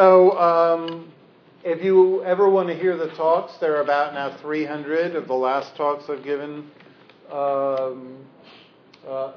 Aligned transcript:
So, 0.00 0.38
um, 0.38 1.12
if 1.62 1.84
you 1.84 2.24
ever 2.24 2.48
want 2.48 2.68
to 2.68 2.74
hear 2.74 2.96
the 2.96 3.08
talks, 3.08 3.52
there 3.60 3.76
are 3.76 3.82
about 3.82 4.14
now 4.14 4.34
300 4.40 5.14
of 5.14 5.28
the 5.28 5.34
last 5.34 5.76
talks 5.76 6.04
I've 6.08 6.24
given. 6.24 6.70
Um, 7.30 8.16
uh, 9.06 9.32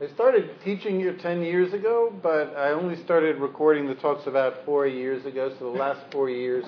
I 0.00 0.08
started 0.14 0.48
teaching 0.64 0.98
here 0.98 1.14
10 1.14 1.42
years 1.42 1.74
ago, 1.74 2.10
but 2.22 2.56
I 2.56 2.70
only 2.70 2.96
started 3.04 3.36
recording 3.36 3.86
the 3.86 3.96
talks 3.96 4.26
about 4.26 4.64
four 4.64 4.86
years 4.86 5.26
ago, 5.26 5.54
so 5.58 5.72
the 5.72 5.78
last 5.78 6.00
four 6.10 6.30
years 6.30 6.64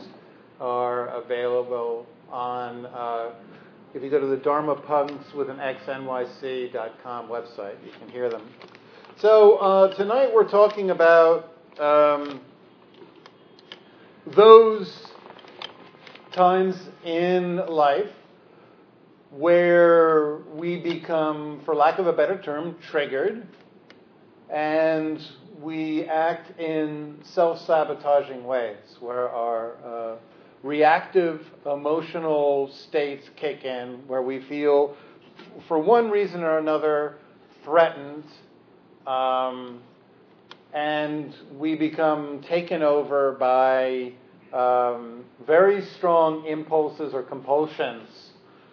are 0.60 1.06
available 1.06 2.04
on, 2.30 2.84
uh, 2.84 3.30
if 3.94 4.02
you 4.02 4.10
go 4.10 4.20
to 4.20 4.26
the 4.26 4.36
Dharma 4.36 4.74
Punks 4.74 5.32
with 5.32 5.48
an 5.48 5.56
xnyc.com 5.56 7.26
website, 7.26 7.82
you 7.82 7.92
can 7.98 8.10
hear 8.10 8.28
them. 8.28 8.46
So 9.16 9.56
uh, 9.56 9.96
tonight 9.96 10.28
we're 10.34 10.50
talking 10.50 10.90
about 10.90 11.54
um, 11.78 12.42
those 14.26 15.06
times 16.32 16.76
in 17.04 17.56
life 17.56 18.10
where 19.30 20.38
we 20.54 20.76
become, 20.78 21.60
for 21.64 21.74
lack 21.74 21.98
of 21.98 22.06
a 22.06 22.12
better 22.12 22.40
term, 22.40 22.76
triggered 22.90 23.46
and 24.50 25.20
we 25.60 26.04
act 26.04 26.58
in 26.58 27.18
self 27.22 27.60
sabotaging 27.66 28.44
ways 28.44 28.96
where 28.98 29.28
our 29.28 29.76
uh, 29.84 30.16
reactive 30.62 31.46
emotional 31.66 32.68
states 32.72 33.28
kick 33.36 33.64
in, 33.64 34.02
where 34.06 34.22
we 34.22 34.40
feel, 34.42 34.96
for 35.68 35.78
one 35.78 36.10
reason 36.10 36.42
or 36.42 36.58
another, 36.58 37.16
threatened. 37.62 38.24
Um, 39.06 39.80
and 40.72 41.34
we 41.56 41.74
become 41.74 42.42
taken 42.42 42.82
over 42.82 43.32
by 43.32 44.12
um, 44.52 45.24
very 45.46 45.82
strong 45.82 46.44
impulses 46.46 47.12
or 47.14 47.22
compulsions 47.22 48.30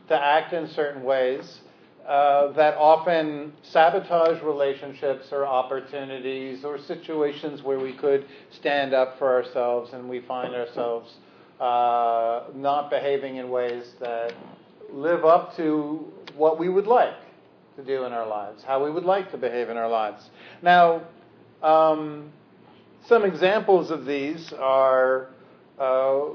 to 0.08 0.16
act 0.16 0.54
in 0.54 0.67
certain 0.70 1.04
ways 1.04 1.59
uh, 2.08 2.54
that 2.54 2.76
often 2.76 3.52
sabotage 3.64 4.42
relationships 4.42 5.28
or 5.31 5.45
opportunities 5.45 6.64
or 6.64 6.78
situations 6.78 7.62
where 7.64 7.80
we 7.80 7.94
could 7.94 8.26
stand 8.52 8.94
up 8.94 9.17
for 9.20 9.34
ourselves 9.34 9.92
and 9.94 10.08
we 10.08 10.22
find 10.22 10.56
ourselves 10.56 11.16
uh, 11.59 12.44
not 12.56 12.89
behaving 12.89 13.36
in 13.38 13.50
ways 13.50 13.95
that 14.00 14.34
live 14.92 15.26
up 15.26 15.56
to 15.58 16.06
what 16.36 16.58
we 16.58 16.70
would 16.70 16.88
like 16.88 17.16
to 17.76 17.84
do 17.84 18.06
in 18.06 18.14
our 18.14 18.26
lives, 18.26 18.64
how 18.64 18.84
we 18.84 18.89
would 18.89 19.04
like 19.04 19.30
to 19.32 19.38
behave 19.38 19.70
in 19.70 19.76
our 19.76 19.89
lives. 19.89 20.30
Now, 20.61 21.02
um, 21.61 22.31
some 23.08 23.23
examples 23.23 23.89
of 23.91 24.05
these 24.05 24.53
are 24.53 25.30
uh, 25.80 26.25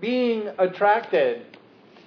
being 0.00 0.48
attracted 0.58 1.46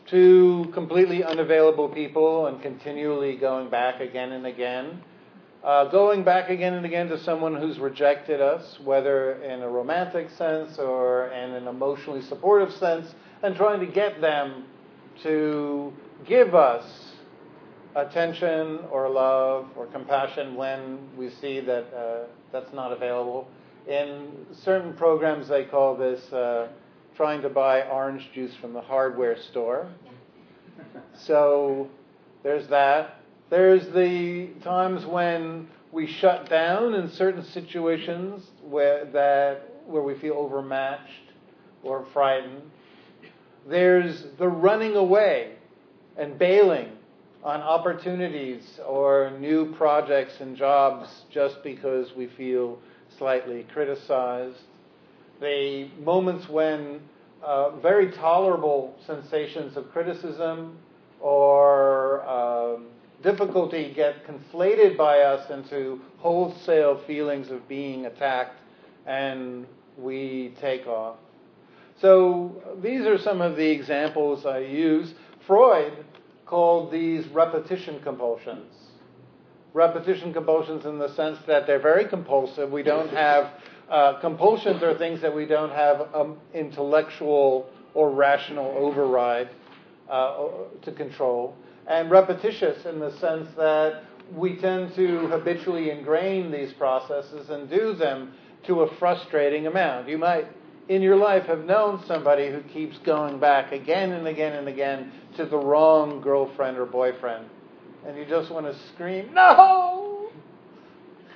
to 0.07 0.69
completely 0.73 1.23
unavailable 1.23 1.89
people 1.89 2.47
and 2.47 2.61
continually 2.61 3.35
going 3.37 3.69
back 3.69 4.01
again 4.01 4.31
and 4.31 4.45
again. 4.45 5.01
Uh, 5.63 5.85
going 5.85 6.23
back 6.23 6.49
again 6.49 6.73
and 6.73 6.85
again 6.85 7.09
to 7.09 7.21
someone 7.21 7.55
who's 7.55 7.79
rejected 7.79 8.39
us, 8.39 8.79
whether 8.83 9.33
in 9.43 9.61
a 9.61 9.69
romantic 9.69 10.29
sense 10.29 10.79
or 10.79 11.27
in 11.27 11.51
an 11.51 11.67
emotionally 11.67 12.21
supportive 12.21 12.71
sense, 12.73 13.13
and 13.43 13.55
trying 13.55 13.79
to 13.79 13.91
get 13.91 14.21
them 14.21 14.63
to 15.21 15.91
give 16.25 16.55
us 16.55 17.08
attention 17.95 18.79
or 18.91 19.09
love 19.09 19.67
or 19.75 19.87
compassion 19.87 20.55
when 20.55 20.99
we 21.17 21.29
see 21.29 21.59
that 21.59 21.93
uh, 21.93 22.27
that's 22.51 22.71
not 22.73 22.91
available. 22.91 23.47
In 23.87 24.45
certain 24.63 24.93
programs, 24.93 25.47
they 25.47 25.65
call 25.65 25.95
this 25.95 26.21
uh, 26.31 26.69
trying 27.15 27.41
to 27.41 27.49
buy 27.49 27.83
orange 27.83 28.29
juice 28.33 28.53
from 28.61 28.73
the 28.73 28.81
hardware 28.81 29.37
store. 29.49 29.89
So 31.13 31.89
there's 32.43 32.67
that. 32.69 33.19
There's 33.49 33.87
the 33.87 34.49
times 34.63 35.05
when 35.05 35.67
we 35.91 36.05
shut 36.05 36.49
down 36.49 36.93
in 36.93 37.09
certain 37.09 37.43
situations 37.43 38.45
where 38.63 39.05
that 39.05 39.61
where 39.87 40.03
we 40.03 40.15
feel 40.19 40.35
overmatched 40.35 41.33
or 41.81 42.05
frightened. 42.13 42.61
There's 43.67 44.23
the 44.37 44.47
running 44.47 44.95
away 44.95 45.55
and 46.15 46.37
bailing 46.37 46.91
on 47.43 47.61
opportunities 47.61 48.79
or 48.85 49.31
new 49.39 49.73
projects 49.73 50.41
and 50.41 50.57
jobs 50.57 51.23
just 51.31 51.63
because 51.63 52.13
we 52.15 52.27
feel 52.27 52.77
slightly 53.17 53.65
criticized. 53.73 54.57
The 55.39 55.89
moments 56.03 56.49
when 56.49 56.99
uh, 57.43 57.77
very 57.77 58.11
tolerable 58.11 58.97
sensations 59.05 59.77
of 59.77 59.89
criticism 59.91 60.77
or 61.21 62.27
um, 62.27 62.87
difficulty 63.23 63.93
get 63.95 64.25
conflated 64.27 64.97
by 64.97 65.19
us 65.19 65.49
into 65.49 66.01
wholesale 66.17 67.01
feelings 67.07 67.49
of 67.51 67.67
being 67.69 68.05
attacked 68.05 68.59
and 69.05 69.65
we 69.97 70.53
take 70.59 70.85
off. 70.87 71.17
So 72.01 72.61
these 72.81 73.05
are 73.05 73.17
some 73.17 73.41
of 73.41 73.55
the 73.55 73.69
examples 73.69 74.45
I 74.45 74.59
use. 74.59 75.13
Freud 75.45 76.05
called 76.49 76.91
these 76.91 77.27
repetition 77.27 77.99
compulsions. 78.01 78.73
Repetition 79.73 80.33
compulsions 80.33 80.83
in 80.85 80.97
the 80.97 81.13
sense 81.13 81.37
that 81.45 81.67
they're 81.67 81.79
very 81.79 82.05
compulsive. 82.05 82.71
We 82.71 82.81
don't 82.81 83.11
have 83.11 83.51
uh, 83.87 84.19
compulsions 84.19 84.81
are 84.81 84.97
things 84.97 85.21
that 85.21 85.33
we 85.33 85.45
don't 85.45 85.71
have 85.71 86.13
um, 86.13 86.39
intellectual 86.55 87.69
or 87.93 88.09
rational 88.11 88.71
override 88.77 89.49
uh, 90.09 90.47
to 90.81 90.91
control, 90.91 91.55
and 91.87 92.09
repetitious 92.09 92.85
in 92.85 92.99
the 92.99 93.11
sense 93.19 93.47
that 93.55 94.03
we 94.35 94.55
tend 94.57 94.93
to 94.95 95.27
habitually 95.27 95.91
ingrain 95.91 96.51
these 96.51 96.73
processes 96.73 97.49
and 97.49 97.69
do 97.69 97.93
them 97.93 98.33
to 98.65 98.81
a 98.81 98.95
frustrating 98.97 99.67
amount. 99.67 100.07
You 100.07 100.17
might 100.17 100.47
in 100.89 101.01
your 101.03 101.15
life 101.15 101.45
have 101.45 101.63
known 101.65 102.03
somebody 102.07 102.49
who 102.49 102.61
keeps 102.63 102.97
going 102.99 103.39
back 103.39 103.71
again 103.71 104.11
and 104.11 104.27
again 104.27 104.53
and 104.53 104.67
again 104.67 105.11
to 105.37 105.45
the 105.45 105.57
wrong 105.57 106.19
girlfriend 106.19 106.77
or 106.77 106.85
boyfriend, 106.85 107.45
and 108.05 108.17
you 108.17 108.25
just 108.25 108.51
want 108.51 108.65
to 108.65 108.75
scream, 108.93 109.31
No! 109.33 110.31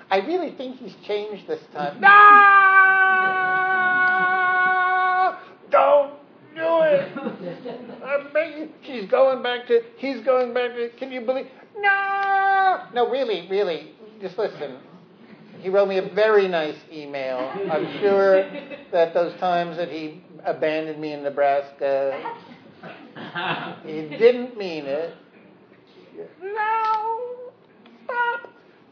I 0.09 0.17
really 0.17 0.51
think 0.57 0.77
he's 0.77 0.95
changed 1.07 1.47
this 1.47 1.61
time. 1.73 2.01
No! 2.01 2.09
Don't 5.69 6.13
do 6.55 6.81
it! 6.83 8.71
She's 8.85 9.09
going 9.09 9.41
back 9.41 9.67
to, 9.67 9.81
he's 9.97 10.21
going 10.21 10.53
back 10.53 10.73
to, 10.75 10.89
can 10.97 11.11
you 11.11 11.21
believe? 11.21 11.47
No! 11.77 12.83
No, 12.93 13.09
really, 13.09 13.47
really, 13.49 13.93
just 14.19 14.37
listen. 14.37 14.77
He 15.63 15.69
wrote 15.69 15.87
me 15.87 15.97
a 15.97 16.09
very 16.09 16.49
nice 16.49 16.75
email. 16.91 17.37
I'm 17.71 17.99
sure 18.01 18.43
that 18.91 19.13
those 19.13 19.33
times 19.39 19.77
that 19.77 19.87
he 19.87 20.21
abandoned 20.43 20.99
me 20.99 21.13
in 21.13 21.23
Nebraska, 21.23 22.21
he 23.85 24.01
didn't 24.09 24.57
mean 24.57 24.85
it. 24.85 25.15
No, 26.41 27.51
stop. 28.03 28.49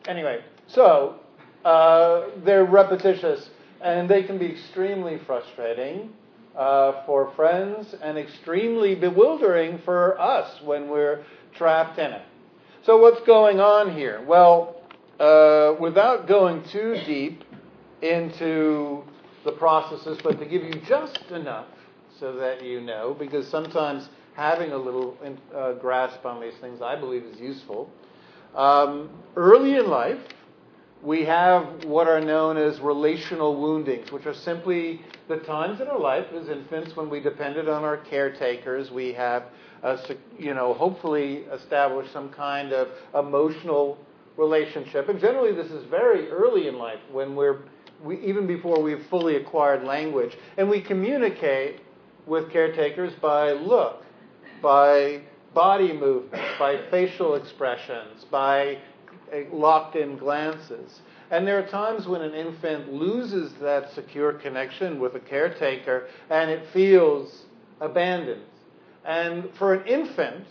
Anyway, 0.07 0.45
so 0.67 1.19
uh, 1.65 2.27
they're 2.45 2.63
repetitious 2.63 3.49
and 3.81 4.09
they 4.09 4.23
can 4.23 4.37
be 4.37 4.45
extremely 4.45 5.19
frustrating 5.27 6.13
uh, 6.55 7.05
for 7.05 7.33
friends 7.35 7.95
and 8.01 8.17
extremely 8.17 8.95
bewildering 8.95 9.77
for 9.83 10.17
us 10.21 10.61
when 10.63 10.87
we're 10.87 11.25
trapped 11.53 11.99
in 11.99 12.11
it. 12.11 12.21
So, 12.83 12.95
what's 12.95 13.21
going 13.27 13.59
on 13.59 13.93
here? 13.93 14.23
Well, 14.25 14.80
uh, 15.19 15.75
without 15.79 16.27
going 16.27 16.63
too 16.69 16.99
deep 17.05 17.43
into 18.01 19.03
the 19.43 19.51
processes, 19.51 20.17
but 20.23 20.39
to 20.39 20.45
give 20.45 20.63
you 20.63 20.81
just 20.87 21.19
enough 21.31 21.67
so 22.19 22.35
that 22.35 22.63
you 22.63 22.81
know, 22.81 23.15
because 23.17 23.47
sometimes 23.47 24.09
having 24.35 24.71
a 24.71 24.77
little 24.77 25.17
uh, 25.55 25.73
grasp 25.73 26.25
on 26.25 26.41
these 26.41 26.53
things, 26.61 26.81
I 26.81 26.95
believe, 26.95 27.23
is 27.23 27.39
useful. 27.39 27.89
Um, 28.55 29.09
early 29.35 29.75
in 29.75 29.89
life, 29.89 30.19
we 31.03 31.23
have 31.25 31.83
what 31.85 32.07
are 32.07 32.21
known 32.21 32.57
as 32.57 32.79
relational 32.79 33.59
woundings, 33.59 34.11
which 34.11 34.25
are 34.25 34.35
simply 34.35 35.01
the 35.27 35.37
times 35.37 35.81
in 35.81 35.87
our 35.87 35.99
life 35.99 36.27
as 36.33 36.47
infants 36.47 36.95
when 36.95 37.09
we 37.09 37.19
depended 37.19 37.67
on 37.67 37.83
our 37.83 37.97
caretakers. 37.97 38.91
We 38.91 39.13
have, 39.13 39.45
you 40.37 40.53
know, 40.53 40.73
hopefully 40.75 41.45
established 41.51 42.13
some 42.13 42.29
kind 42.29 42.71
of 42.71 42.89
emotional 43.15 43.97
relationship. 44.37 45.09
And 45.09 45.19
generally, 45.19 45.53
this 45.53 45.71
is 45.71 45.83
very 45.89 46.29
early 46.29 46.67
in 46.67 46.77
life 46.77 46.99
when 47.11 47.35
we're, 47.35 47.59
we, 48.03 48.19
even 48.21 48.47
before 48.47 48.81
we've 48.81 49.05
fully 49.09 49.35
acquired 49.35 49.83
language. 49.83 50.37
And 50.57 50.69
we 50.69 50.81
communicate 50.81 51.81
with 52.25 52.51
caretakers 52.51 53.13
by 53.21 53.51
look, 53.51 54.03
by 54.61 55.21
body 55.53 55.93
movements, 55.93 56.47
by 56.57 56.79
facial 56.89 57.35
expressions, 57.35 58.25
by 58.31 58.77
uh, 59.33 59.37
locked 59.51 59.95
in 59.95 60.17
glances. 60.17 61.01
And 61.29 61.47
there 61.47 61.57
are 61.59 61.67
times 61.67 62.07
when 62.07 62.21
an 62.21 62.33
infant 62.33 62.91
loses 62.91 63.53
that 63.61 63.93
secure 63.93 64.33
connection 64.33 64.99
with 64.99 65.15
a 65.15 65.19
caretaker 65.19 66.07
and 66.29 66.49
it 66.51 66.67
feels 66.73 67.43
abandoned. 67.79 68.43
And 69.05 69.49
for 69.57 69.73
an 69.73 69.87
infant, 69.87 70.45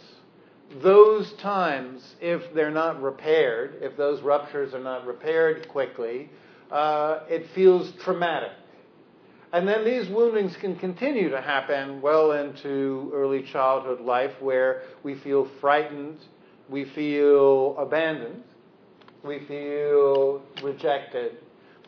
those 0.78 1.32
times, 1.34 2.14
if 2.20 2.54
they're 2.54 2.70
not 2.70 3.02
repaired, 3.02 3.78
if 3.82 3.96
those 3.96 4.22
ruptures 4.22 4.72
are 4.72 4.82
not 4.82 5.04
repaired 5.04 5.68
quickly, 5.68 6.30
uh, 6.70 7.20
it 7.28 7.48
feels 7.54 7.90
traumatic. 8.02 8.52
And 9.52 9.66
then 9.66 9.84
these 9.84 10.08
woundings 10.08 10.56
can 10.56 10.76
continue 10.76 11.28
to 11.30 11.40
happen 11.40 12.00
well 12.00 12.32
into 12.32 13.10
early 13.12 13.42
childhood 13.42 14.00
life 14.00 14.30
where 14.40 14.82
we 15.02 15.16
feel 15.16 15.48
frightened, 15.60 16.18
we 16.68 16.84
feel 16.84 17.76
abandoned, 17.76 18.44
we 19.24 19.40
feel 19.46 20.40
rejected, 20.62 21.38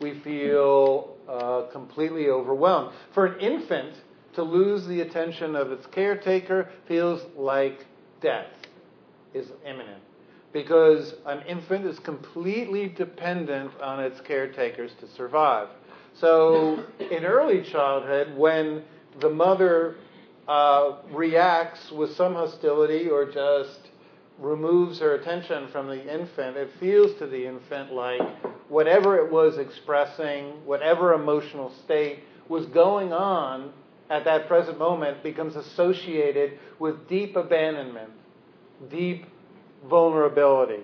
we 0.01 0.19
feel 0.19 1.15
uh, 1.29 1.67
completely 1.71 2.27
overwhelmed. 2.27 2.93
For 3.13 3.27
an 3.27 3.39
infant, 3.39 3.95
to 4.33 4.43
lose 4.43 4.85
the 4.87 4.99
attention 5.01 5.55
of 5.55 5.71
its 5.71 5.85
caretaker 5.87 6.67
feels 6.87 7.21
like 7.37 7.85
death 8.19 8.47
is 9.33 9.51
imminent 9.65 10.01
because 10.51 11.15
an 11.25 11.41
infant 11.47 11.85
is 11.85 11.97
completely 11.99 12.87
dependent 12.87 13.71
on 13.81 13.99
its 13.99 14.21
caretakers 14.21 14.91
to 14.99 15.07
survive. 15.07 15.67
So, 16.13 16.83
in 16.99 17.25
early 17.25 17.63
childhood, 17.63 18.37
when 18.37 18.83
the 19.19 19.29
mother 19.29 19.95
uh, 20.47 20.97
reacts 21.11 21.91
with 21.91 22.15
some 22.15 22.33
hostility 22.33 23.09
or 23.09 23.25
just 23.25 23.79
removes 24.39 24.99
her 24.99 25.15
attention 25.15 25.67
from 25.69 25.87
the 25.87 26.13
infant, 26.13 26.57
it 26.57 26.69
feels 26.79 27.17
to 27.17 27.25
the 27.25 27.47
infant 27.47 27.93
like 27.93 28.21
whatever 28.69 29.17
it 29.17 29.31
was 29.31 29.57
expressing, 29.57 30.65
whatever 30.65 31.13
emotional 31.13 31.71
state 31.83 32.19
was 32.49 32.65
going 32.67 33.13
on 33.13 33.71
at 34.09 34.25
that 34.25 34.47
present 34.47 34.77
moment 34.77 35.23
becomes 35.23 35.55
associated 35.55 36.59
with 36.79 37.07
deep 37.07 37.35
abandonment, 37.35 38.09
deep 38.89 39.25
vulnerability, 39.89 40.83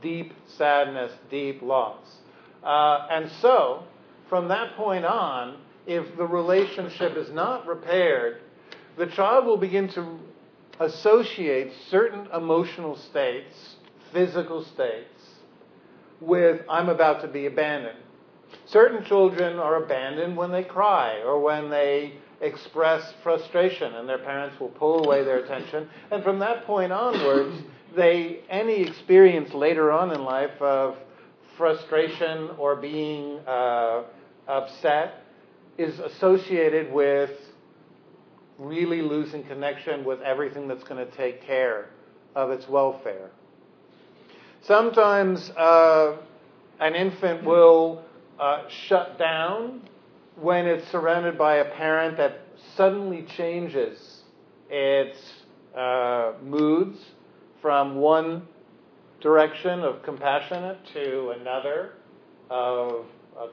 deep 0.00 0.32
sadness, 0.56 1.12
deep 1.30 1.62
loss. 1.62 2.06
Uh, 2.62 3.06
and 3.10 3.30
so, 3.40 3.84
from 4.28 4.48
that 4.48 4.76
point 4.76 5.04
on, 5.04 5.58
if 5.86 6.16
the 6.16 6.26
relationship 6.26 7.16
is 7.16 7.30
not 7.30 7.66
repaired, 7.66 8.40
the 8.96 9.06
child 9.06 9.46
will 9.46 9.56
begin 9.56 9.88
to 9.88 10.18
associate 10.80 11.72
certain 11.90 12.28
emotional 12.34 12.96
states, 12.96 13.76
physical 14.12 14.64
states, 14.64 15.08
with 16.20 16.60
I'm 16.68 16.88
about 16.88 17.22
to 17.22 17.28
be 17.28 17.46
abandoned. 17.46 17.98
Certain 18.66 19.04
children 19.04 19.58
are 19.58 19.82
abandoned 19.82 20.36
when 20.36 20.50
they 20.50 20.64
cry 20.64 21.20
or 21.24 21.40
when 21.40 21.70
they 21.70 22.14
express 22.40 23.14
frustration 23.22 23.94
and 23.94 24.08
their 24.08 24.18
parents 24.18 24.58
will 24.58 24.68
pull 24.68 25.04
away 25.04 25.24
their 25.24 25.38
attention. 25.38 25.88
And 26.10 26.22
from 26.24 26.38
that 26.40 26.64
point 26.64 26.92
onwards, 26.92 27.56
they 27.94 28.40
any 28.48 28.82
experience 28.82 29.52
later 29.52 29.92
on 29.92 30.12
in 30.12 30.24
life 30.24 30.60
of 30.60 30.96
frustration 31.56 32.50
or 32.58 32.76
being 32.76 33.38
uh, 33.46 34.04
upset 34.48 35.24
is 35.78 35.98
associated 35.98 36.92
with 36.92 37.30
really 38.58 39.02
losing 39.02 39.42
connection 39.44 40.04
with 40.04 40.20
everything 40.22 40.68
that's 40.68 40.84
going 40.84 41.04
to 41.04 41.16
take 41.16 41.42
care 41.42 41.90
of 42.34 42.50
its 42.50 42.68
welfare. 42.68 43.30
Sometimes 44.62 45.50
uh, 45.50 46.16
an 46.80 46.94
infant 46.94 47.44
will 47.44 48.04
uh, 48.42 48.68
shut 48.68 49.18
down 49.18 49.80
when 50.34 50.66
it's 50.66 50.90
surrounded 50.90 51.38
by 51.38 51.56
a 51.56 51.64
parent 51.76 52.16
that 52.16 52.40
suddenly 52.76 53.24
changes 53.36 54.22
its 54.68 55.18
uh, 55.76 56.32
moods 56.42 56.98
from 57.60 57.96
one 57.96 58.42
direction 59.20 59.80
of 59.80 60.02
compassionate 60.02 60.78
to 60.92 61.30
another 61.40 61.92
of 62.50 63.06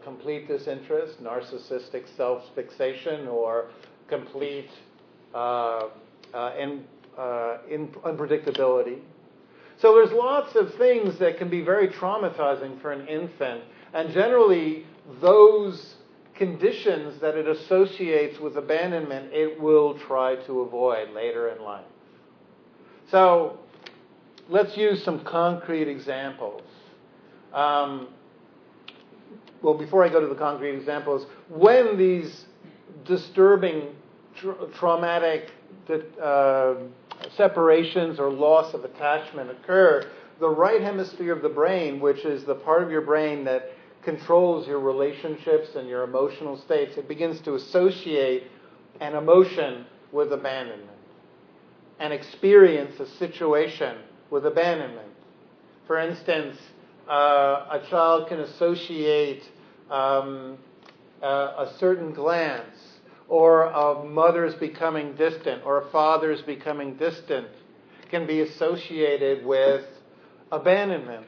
complete 0.03 0.47
disinterest, 0.47 1.23
narcissistic 1.23 2.03
self 2.17 2.43
fixation, 2.55 3.27
or 3.27 3.69
complete 4.07 4.69
uh, 5.35 5.89
uh, 6.33 6.53
in, 6.57 6.83
uh, 7.17 7.57
in 7.69 7.87
unpredictability. 8.05 8.99
So 9.79 9.93
there's 9.93 10.11
lots 10.11 10.55
of 10.55 10.73
things 10.75 11.19
that 11.19 11.37
can 11.37 11.49
be 11.49 11.61
very 11.61 11.87
traumatizing 11.87 12.81
for 12.81 12.91
an 12.91 13.07
infant, 13.07 13.63
and 13.93 14.11
generally 14.13 14.85
those 15.21 15.95
conditions 16.35 17.19
that 17.19 17.35
it 17.35 17.47
associates 17.47 18.39
with 18.39 18.55
abandonment, 18.55 19.33
it 19.33 19.59
will 19.59 19.97
try 19.99 20.35
to 20.35 20.61
avoid 20.61 21.09
later 21.11 21.49
in 21.49 21.61
life. 21.61 21.85
So 23.11 23.59
let's 24.47 24.77
use 24.77 25.03
some 25.03 25.23
concrete 25.23 25.87
examples. 25.87 26.61
Um, 27.53 28.07
well, 29.61 29.73
before 29.73 30.05
I 30.05 30.09
go 30.09 30.21
to 30.21 30.27
the 30.27 30.35
concrete 30.35 30.75
examples, 30.75 31.25
when 31.49 31.97
these 31.97 32.45
disturbing, 33.05 33.95
tra- 34.35 34.67
traumatic 34.75 35.51
uh, 36.21 36.75
separations 37.35 38.19
or 38.19 38.29
loss 38.29 38.73
of 38.73 38.85
attachment 38.85 39.49
occur, 39.49 40.09
the 40.39 40.49
right 40.49 40.81
hemisphere 40.81 41.33
of 41.33 41.41
the 41.41 41.49
brain, 41.49 41.99
which 41.99 42.23
is 42.23 42.45
the 42.45 42.55
part 42.55 42.81
of 42.81 42.89
your 42.89 43.01
brain 43.01 43.43
that 43.43 43.71
controls 44.09 44.67
your 44.67 44.79
relationships 44.79 45.69
and 45.75 45.87
your 45.87 46.03
emotional 46.03 46.57
states, 46.57 46.97
it 46.97 47.07
begins 47.07 47.39
to 47.41 47.53
associate 47.53 48.43
an 49.01 49.13
emotion 49.13 49.85
with 50.11 50.33
abandonment 50.33 50.89
and 51.99 52.11
experience 52.11 52.99
a 52.99 53.05
situation 53.17 53.97
with 54.31 54.47
abandonment. 54.47 55.11
For 55.85 55.99
instance, 55.99 56.57
uh, 57.07 57.11
a 57.11 57.81
child 57.89 58.29
can 58.29 58.39
associate 58.39 59.43
um, 59.91 60.57
uh, 61.21 61.65
a 61.67 61.73
certain 61.77 62.11
glance, 62.11 62.77
or 63.27 63.65
a 63.65 64.03
mother's 64.05 64.55
becoming 64.55 65.13
distant, 65.15 65.63
or 65.63 65.83
a 65.83 65.91
father's 65.91 66.41
becoming 66.41 66.95
distant, 66.95 67.47
can 68.09 68.25
be 68.25 68.41
associated 68.41 69.45
with 69.45 69.85
abandonment. 70.51 71.27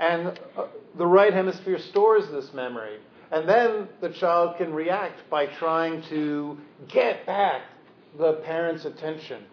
And 0.00 0.40
uh, 0.56 0.66
the 0.96 1.06
right 1.06 1.32
hemisphere 1.32 1.78
stores 1.78 2.24
this 2.32 2.52
memory. 2.54 2.98
And 3.30 3.48
then 3.48 3.88
the 4.00 4.08
child 4.08 4.56
can 4.56 4.72
react 4.72 5.28
by 5.30 5.46
trying 5.46 6.02
to 6.08 6.58
get 6.88 7.26
back 7.26 7.62
the 8.18 8.34
parent's 8.44 8.84
attention. 8.84 9.44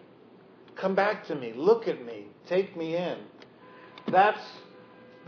Come 0.74 0.94
back 0.94 1.26
to 1.26 1.34
me, 1.34 1.52
look 1.54 1.86
at 1.86 2.04
me, 2.04 2.26
take 2.48 2.76
me 2.76 2.96
in. 2.96 3.18
That's 4.10 4.40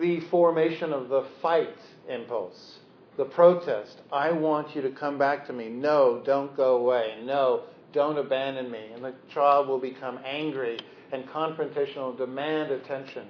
the 0.00 0.20
formation 0.30 0.92
of 0.92 1.08
the 1.08 1.26
fight 1.42 1.76
impulse, 2.08 2.78
the 3.16 3.24
protest. 3.24 4.00
I 4.10 4.32
want 4.32 4.74
you 4.74 4.82
to 4.82 4.90
come 4.90 5.18
back 5.18 5.46
to 5.48 5.52
me. 5.52 5.68
No, 5.68 6.22
don't 6.24 6.56
go 6.56 6.76
away. 6.76 7.18
No, 7.22 7.64
don't 7.92 8.18
abandon 8.18 8.70
me. 8.70 8.90
And 8.94 9.04
the 9.04 9.14
child 9.32 9.68
will 9.68 9.80
become 9.80 10.18
angry 10.24 10.78
and 11.12 11.26
confrontational, 11.28 12.16
demand 12.16 12.72
attention. 12.72 13.26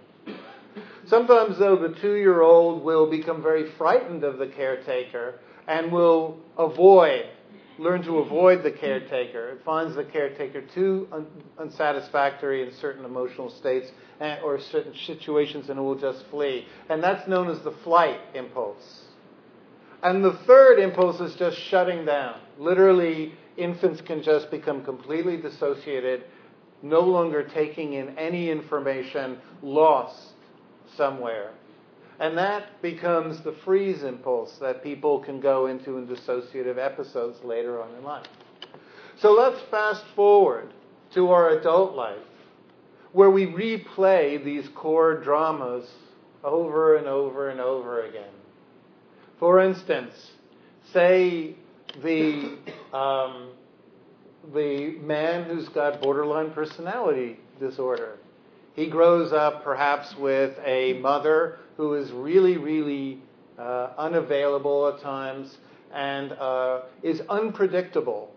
Sometimes, 1.10 1.58
though, 1.58 1.74
the 1.74 1.92
two 2.00 2.14
year 2.14 2.40
old 2.40 2.84
will 2.84 3.10
become 3.10 3.42
very 3.42 3.72
frightened 3.72 4.22
of 4.22 4.38
the 4.38 4.46
caretaker 4.46 5.40
and 5.66 5.90
will 5.90 6.38
avoid, 6.56 7.26
learn 7.80 8.04
to 8.04 8.18
avoid 8.18 8.62
the 8.62 8.70
caretaker. 8.70 9.48
It 9.50 9.64
finds 9.64 9.96
the 9.96 10.04
caretaker 10.04 10.62
too 10.72 11.08
un- 11.10 11.26
unsatisfactory 11.58 12.62
in 12.62 12.72
certain 12.74 13.04
emotional 13.04 13.50
states 13.50 13.90
eh, 14.20 14.36
or 14.44 14.60
certain 14.60 14.94
situations 15.04 15.68
and 15.68 15.80
it 15.80 15.82
will 15.82 15.98
just 15.98 16.24
flee. 16.30 16.64
And 16.88 17.02
that's 17.02 17.26
known 17.26 17.50
as 17.50 17.60
the 17.64 17.72
flight 17.82 18.20
impulse. 18.34 19.00
And 20.04 20.24
the 20.24 20.38
third 20.46 20.78
impulse 20.78 21.20
is 21.20 21.34
just 21.34 21.58
shutting 21.58 22.04
down. 22.04 22.38
Literally, 22.56 23.34
infants 23.56 24.00
can 24.00 24.22
just 24.22 24.48
become 24.52 24.84
completely 24.84 25.38
dissociated, 25.38 26.22
no 26.82 27.00
longer 27.00 27.42
taking 27.42 27.94
in 27.94 28.16
any 28.16 28.48
information, 28.48 29.38
lost 29.60 30.29
somewhere. 31.00 31.52
And 32.18 32.36
that 32.36 32.82
becomes 32.82 33.40
the 33.40 33.52
freeze 33.64 34.02
impulse 34.02 34.58
that 34.60 34.84
people 34.84 35.18
can 35.18 35.40
go 35.40 35.66
into 35.66 35.96
in 35.96 36.06
dissociative 36.06 36.76
episodes 36.76 37.42
later 37.42 37.82
on 37.82 37.94
in 37.94 38.04
life. 38.04 38.26
So 39.18 39.32
let's 39.32 39.58
fast 39.70 40.04
forward 40.14 40.74
to 41.14 41.30
our 41.30 41.58
adult 41.58 41.94
life 41.96 42.18
where 43.12 43.30
we 43.30 43.46
replay 43.46 44.44
these 44.44 44.68
core 44.74 45.16
dramas 45.16 45.88
over 46.44 46.96
and 46.96 47.06
over 47.06 47.48
and 47.48 47.60
over 47.60 48.02
again. 48.02 48.34
For 49.38 49.58
instance, 49.60 50.32
say 50.92 51.54
the 52.02 52.58
um, 52.92 53.52
the 54.52 54.98
man 55.00 55.44
who's 55.44 55.70
got 55.70 56.02
borderline 56.02 56.50
personality 56.50 57.40
disorder. 57.58 58.18
He 58.74 58.86
grows 58.88 59.32
up 59.32 59.64
perhaps 59.64 60.16
with 60.16 60.58
a 60.64 60.94
mother 60.94 61.58
who 61.76 61.94
is 61.94 62.10
really, 62.12 62.56
really 62.56 63.20
uh, 63.58 63.90
unavailable 63.98 64.88
at 64.88 65.02
times, 65.02 65.58
and 65.92 66.32
uh, 66.32 66.82
is 67.02 67.20
unpredictable 67.28 68.32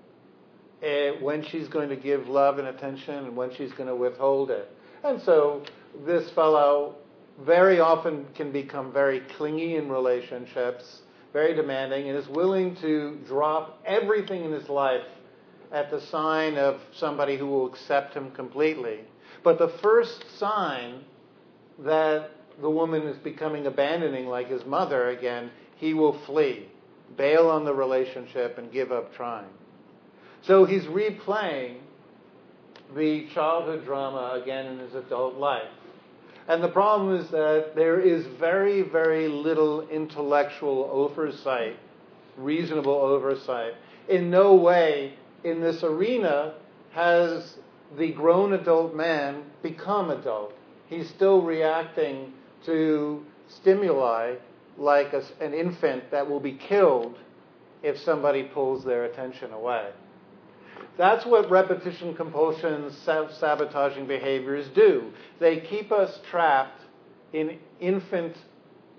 uh, 0.84 1.12
when 1.22 1.44
she's 1.44 1.68
going 1.68 1.90
to 1.90 1.96
give 1.96 2.28
love 2.28 2.58
and 2.60 2.68
attention 2.68 3.16
and 3.16 3.36
when 3.36 3.54
she's 3.54 3.72
going 3.74 3.88
to 3.88 3.96
withhold 3.96 4.52
it. 4.52 4.70
And 5.04 5.22
so 5.22 5.64
this 6.06 6.30
fellow 6.32 6.96
very 7.46 7.80
often 7.80 8.26
can 8.36 8.52
become 8.52 8.92
very 8.92 9.22
clingy 9.38 9.76
in 9.76 9.90
relationships, 9.90 11.02
very 11.32 11.54
demanding, 11.54 12.10
and 12.10 12.18
is 12.18 12.28
willing 12.28 12.76
to 12.78 13.18
drop 13.28 13.82
everything 13.86 14.44
in 14.46 14.52
his 14.52 14.70
life 14.70 15.06
at 15.72 15.90
the 15.90 16.02
sign 16.02 16.58
of 16.58 16.80
somebody 16.92 17.38
who 17.38 17.48
will 17.48 17.68
accept 17.68 18.14
him 18.14 18.32
completely. 18.32 19.00
But 19.44 19.60
the 19.60 19.68
first 19.82 20.24
sign 20.38 21.04
that 21.80 22.32
the 22.62 22.70
woman 22.70 23.04
is 23.04 23.18
becoming 23.18 23.66
abandoning, 23.68 24.28
like 24.28 24.48
his 24.48 24.66
mother 24.66 25.10
again, 25.10 25.52
he 25.76 25.94
will 25.94 26.14
flee, 26.26 26.68
bail 27.18 27.50
on 27.50 27.66
the 27.66 27.74
relationship, 27.74 28.58
and 28.58 28.72
give 28.72 28.92
up 28.92 29.14
trying. 29.16 29.50
So 30.44 30.66
he's 30.66 30.84
replaying 30.84 31.78
the 32.96 33.28
childhood 33.34 33.86
drama 33.86 34.40
again 34.42 34.68
in 34.68 34.80
his 34.80 34.94
adult 34.94 35.36
life. 35.36 35.70
And 36.48 36.62
the 36.62 36.70
problem 36.70 37.16
is 37.16 37.30
that 37.32 37.76
there 37.76 38.00
is 38.00 38.26
very, 38.40 38.82
very 38.82 39.28
little 39.28 39.88
intellectual 39.88 40.90
oversight, 40.92 41.78
reasonable 42.38 42.94
oversight. 42.94 43.74
In 44.10 44.30
no 44.30 44.54
way 44.54 45.14
in 45.44 45.62
this 45.62 45.84
arena 45.84 46.56
has 46.92 47.58
the 47.98 48.12
grown 48.12 48.54
adult 48.54 48.96
man 48.96 49.44
become 49.62 50.10
adult. 50.10 50.54
He's 50.88 51.10
still 51.10 51.42
reacting 51.42 52.34
to 52.66 53.26
stimuli 53.48 54.36
like 54.78 55.14
a, 55.14 55.24
an 55.40 55.54
infant 55.54 56.10
that 56.12 56.28
will 56.28 56.40
be 56.40 56.54
killed 56.54 57.18
if 57.84 58.00
somebody 58.00 58.44
pulls 58.44 58.84
their 58.84 59.06
attention 59.06 59.52
away. 59.52 59.90
That's 60.98 61.26
what 61.26 61.50
repetition 61.50 62.16
compulsion, 62.16 62.92
self 63.04 63.34
sabotaging 63.34 64.08
behaviors 64.08 64.68
do. 64.70 65.12
They 65.40 65.60
keep 65.60 65.92
us 65.92 66.20
trapped 66.30 66.82
in 67.34 67.58
infant 67.80 68.38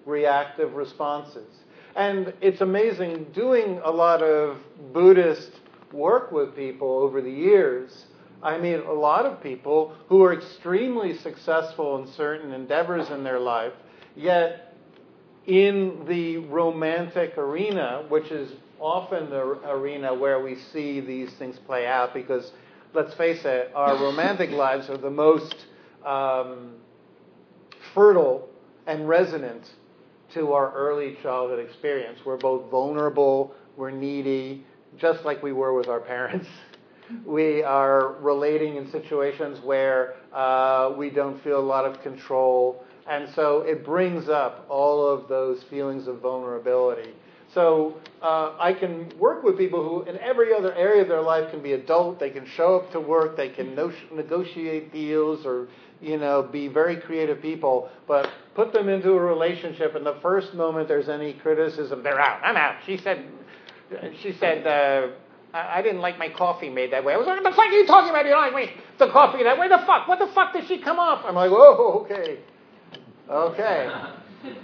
reactive 0.04 0.74
responses. 0.74 1.48
And 1.96 2.32
it's 2.40 2.60
amazing 2.60 3.26
doing 3.32 3.80
a 3.84 3.90
lot 3.90 4.22
of 4.22 4.58
Buddhist 4.92 5.52
work 5.92 6.32
with 6.32 6.56
people 6.56 6.98
over 6.98 7.20
the 7.20 7.30
years. 7.30 8.06
I 8.44 8.58
meet 8.58 8.74
a 8.74 8.92
lot 8.92 9.24
of 9.24 9.42
people 9.42 9.96
who 10.08 10.22
are 10.22 10.34
extremely 10.34 11.16
successful 11.16 12.00
in 12.00 12.12
certain 12.12 12.52
endeavors 12.52 13.08
in 13.08 13.24
their 13.24 13.40
life, 13.40 13.72
yet 14.14 14.74
in 15.46 16.04
the 16.06 16.36
romantic 16.36 17.38
arena, 17.38 18.04
which 18.08 18.30
is 18.30 18.52
often 18.78 19.30
the 19.30 19.40
arena 19.40 20.14
where 20.14 20.42
we 20.42 20.56
see 20.72 21.00
these 21.00 21.32
things 21.38 21.58
play 21.66 21.86
out 21.86 22.12
because, 22.12 22.52
let's 22.92 23.14
face 23.14 23.40
it, 23.44 23.72
our 23.74 23.94
romantic 24.04 24.50
lives 24.50 24.90
are 24.90 24.98
the 24.98 25.10
most 25.10 25.56
um, 26.04 26.74
fertile 27.94 28.46
and 28.86 29.08
resonant 29.08 29.66
to 30.34 30.52
our 30.52 30.70
early 30.74 31.16
childhood 31.22 31.60
experience. 31.60 32.18
We're 32.26 32.36
both 32.36 32.70
vulnerable, 32.70 33.54
we're 33.78 33.90
needy, 33.90 34.66
just 34.98 35.24
like 35.24 35.42
we 35.42 35.52
were 35.52 35.72
with 35.72 35.88
our 35.88 36.00
parents. 36.00 36.46
We 37.24 37.62
are 37.62 38.14
relating 38.14 38.76
in 38.76 38.90
situations 38.90 39.60
where 39.62 40.14
uh, 40.32 40.94
we 40.96 41.10
don't 41.10 41.42
feel 41.42 41.60
a 41.60 41.62
lot 41.62 41.84
of 41.84 42.02
control. 42.02 42.84
And 43.06 43.28
so 43.34 43.60
it 43.60 43.84
brings 43.84 44.28
up 44.28 44.64
all 44.68 45.06
of 45.06 45.28
those 45.28 45.62
feelings 45.64 46.06
of 46.08 46.20
vulnerability. 46.20 47.10
So 47.52 47.94
uh, 48.20 48.54
I 48.58 48.72
can 48.72 49.12
work 49.18 49.44
with 49.44 49.56
people 49.56 49.82
who, 49.82 50.02
in 50.10 50.18
every 50.18 50.52
other 50.52 50.74
area 50.74 51.02
of 51.02 51.08
their 51.08 51.22
life, 51.22 51.50
can 51.50 51.62
be 51.62 51.74
adult. 51.74 52.18
They 52.18 52.30
can 52.30 52.46
show 52.46 52.76
up 52.76 52.90
to 52.92 53.00
work. 53.00 53.36
They 53.36 53.50
can 53.50 53.74
no- 53.74 53.92
negotiate 54.12 54.92
deals, 54.92 55.46
or 55.46 55.68
you 56.00 56.18
know, 56.18 56.42
be 56.42 56.66
very 56.66 56.96
creative 56.96 57.40
people. 57.40 57.90
But 58.08 58.28
put 58.56 58.72
them 58.72 58.88
into 58.88 59.12
a 59.12 59.20
relationship, 59.20 59.94
and 59.94 60.04
the 60.04 60.16
first 60.20 60.54
moment 60.54 60.88
there's 60.88 61.08
any 61.08 61.34
criticism, 61.34 62.02
they're 62.02 62.20
out. 62.20 62.40
I'm 62.42 62.56
out. 62.56 62.76
She 62.86 62.96
said. 62.96 63.24
She 64.20 64.32
said. 64.32 64.66
Uh, 64.66 65.08
I 65.54 65.82
didn't 65.82 66.00
like 66.00 66.18
my 66.18 66.28
coffee 66.28 66.68
made 66.68 66.92
that 66.92 67.04
way. 67.04 67.14
I 67.14 67.16
was 67.16 67.26
like, 67.26 67.42
what 67.42 67.50
the 67.50 67.56
fuck 67.56 67.66
are 67.66 67.72
you 67.72 67.86
talking 67.86 68.10
about? 68.10 68.24
You 68.24 68.32
don't 68.32 68.52
like 68.52 68.54
me, 68.54 68.72
the 68.98 69.08
coffee 69.08 69.44
that 69.44 69.58
way? 69.58 69.68
The 69.68 69.78
fuck? 69.86 70.08
What 70.08 70.18
the 70.18 70.26
fuck 70.34 70.52
did 70.52 70.66
she 70.66 70.78
come 70.78 70.98
off? 70.98 71.24
I'm 71.24 71.34
like, 71.34 71.50
whoa, 71.50 72.04
okay. 72.04 72.38
Okay. 73.30 73.90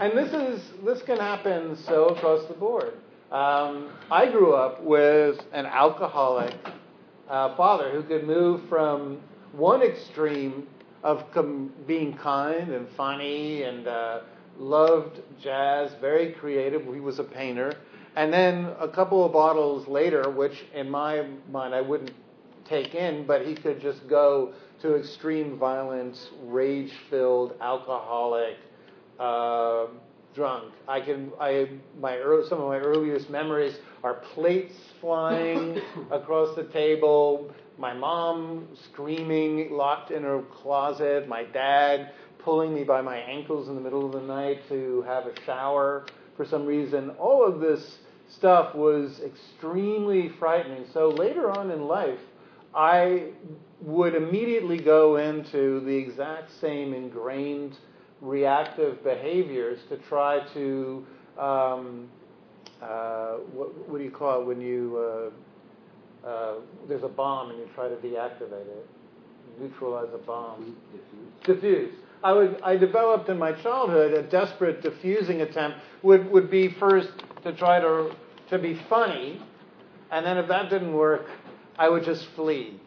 And 0.00 0.16
this 0.16 0.32
is 0.32 0.62
this 0.84 1.02
can 1.02 1.18
happen 1.18 1.76
so 1.84 2.10
across 2.10 2.46
the 2.46 2.54
board. 2.54 2.92
Um, 3.32 3.90
I 4.12 4.30
grew 4.30 4.54
up 4.54 4.80
with 4.84 5.40
an 5.52 5.66
alcoholic 5.66 6.54
uh, 7.28 7.56
father 7.56 7.90
who 7.90 8.04
could 8.04 8.24
move 8.24 8.60
from 8.68 9.20
one 9.52 9.82
extreme 9.82 10.68
of 11.02 11.30
com- 11.32 11.72
being 11.86 12.16
kind 12.16 12.70
and 12.70 12.86
funny 12.96 13.64
and 13.64 13.88
uh, 13.88 14.20
loved 14.56 15.20
jazz, 15.42 15.90
very 16.00 16.32
creative. 16.32 16.82
He 16.82 17.00
was 17.00 17.18
a 17.18 17.24
painter. 17.24 17.74
And 18.18 18.32
then 18.32 18.72
a 18.80 18.88
couple 18.88 19.24
of 19.24 19.32
bottles 19.32 19.86
later, 19.86 20.28
which 20.28 20.64
in 20.74 20.90
my 20.90 21.24
mind 21.52 21.72
I 21.72 21.80
wouldn't 21.80 22.10
take 22.68 22.96
in, 22.96 23.24
but 23.24 23.46
he 23.46 23.54
could 23.54 23.80
just 23.80 24.08
go 24.08 24.54
to 24.82 24.96
extreme 24.96 25.56
violence, 25.56 26.26
rage 26.42 26.90
filled, 27.10 27.54
alcoholic, 27.60 28.56
uh, 29.20 29.86
drunk. 30.34 30.74
I 30.88 31.00
can, 31.00 31.30
I, 31.38 31.68
my 32.00 32.16
early, 32.16 32.48
some 32.48 32.60
of 32.60 32.66
my 32.66 32.78
earliest 32.78 33.30
memories 33.30 33.78
are 34.02 34.14
plates 34.14 34.74
flying 35.00 35.80
across 36.10 36.56
the 36.56 36.64
table, 36.64 37.54
my 37.78 37.94
mom 37.94 38.66
screaming, 38.90 39.70
locked 39.70 40.10
in 40.10 40.24
her 40.24 40.42
closet, 40.60 41.28
my 41.28 41.44
dad 41.44 42.10
pulling 42.40 42.74
me 42.74 42.82
by 42.82 43.00
my 43.00 43.18
ankles 43.18 43.68
in 43.68 43.76
the 43.76 43.80
middle 43.80 44.04
of 44.04 44.10
the 44.10 44.26
night 44.26 44.68
to 44.68 45.04
have 45.06 45.26
a 45.26 45.40
shower 45.46 46.04
for 46.36 46.44
some 46.44 46.66
reason. 46.66 47.10
All 47.10 47.46
of 47.46 47.60
this 47.60 47.98
stuff 48.28 48.74
was 48.74 49.20
extremely 49.24 50.28
frightening. 50.38 50.84
So 50.92 51.08
later 51.08 51.50
on 51.50 51.70
in 51.70 51.86
life, 51.86 52.20
I 52.74 53.30
would 53.80 54.14
immediately 54.14 54.78
go 54.78 55.16
into 55.16 55.80
the 55.80 55.94
exact 55.94 56.50
same 56.60 56.92
ingrained 56.94 57.76
reactive 58.20 59.02
behaviors 59.04 59.78
to 59.88 59.96
try 59.96 60.40
to 60.54 61.06
um, 61.38 62.08
uh, 62.82 63.34
what, 63.52 63.88
what, 63.88 63.98
do 63.98 64.04
you 64.04 64.10
call 64.10 64.40
it 64.40 64.46
when 64.46 64.60
you 64.60 65.32
uh, 66.24 66.26
uh, 66.28 66.54
there's 66.88 67.04
a 67.04 67.08
bomb 67.08 67.50
and 67.50 67.58
you 67.58 67.68
try 67.74 67.88
to 67.88 67.94
deactivate 67.96 68.66
it, 68.66 68.88
neutralize 69.60 70.08
a 70.14 70.18
bomb, 70.18 70.76
diffuse. 71.44 71.60
diffuse. 71.60 71.94
I 72.22 72.32
would 72.32 72.60
I 72.62 72.76
developed 72.76 73.28
in 73.28 73.38
my 73.38 73.52
childhood 73.52 74.12
a 74.12 74.22
desperate 74.22 74.82
diffusing 74.82 75.42
attempt 75.42 75.78
would 76.02 76.30
would 76.30 76.50
be 76.50 76.68
first 76.68 77.10
to 77.42 77.52
try 77.52 77.80
to 77.80 78.14
to 78.50 78.58
be 78.58 78.80
funny, 78.88 79.40
and 80.10 80.24
then 80.24 80.38
if 80.38 80.48
that 80.48 80.70
didn't 80.70 80.92
work, 80.92 81.26
I 81.78 81.88
would 81.88 82.04
just 82.04 82.26
flee. 82.34 82.80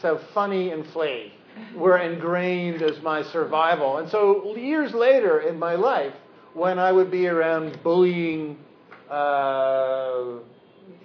So 0.00 0.20
funny 0.34 0.70
and 0.70 0.86
flee 0.88 1.32
were 1.74 1.98
ingrained 1.98 2.82
as 2.82 3.00
my 3.02 3.22
survival. 3.22 3.98
And 3.98 4.08
so 4.08 4.56
years 4.56 4.92
later 4.92 5.40
in 5.40 5.58
my 5.58 5.74
life, 5.74 6.14
when 6.54 6.78
I 6.78 6.92
would 6.92 7.10
be 7.10 7.26
around 7.26 7.82
bullying, 7.82 8.58
uh, 9.10 10.24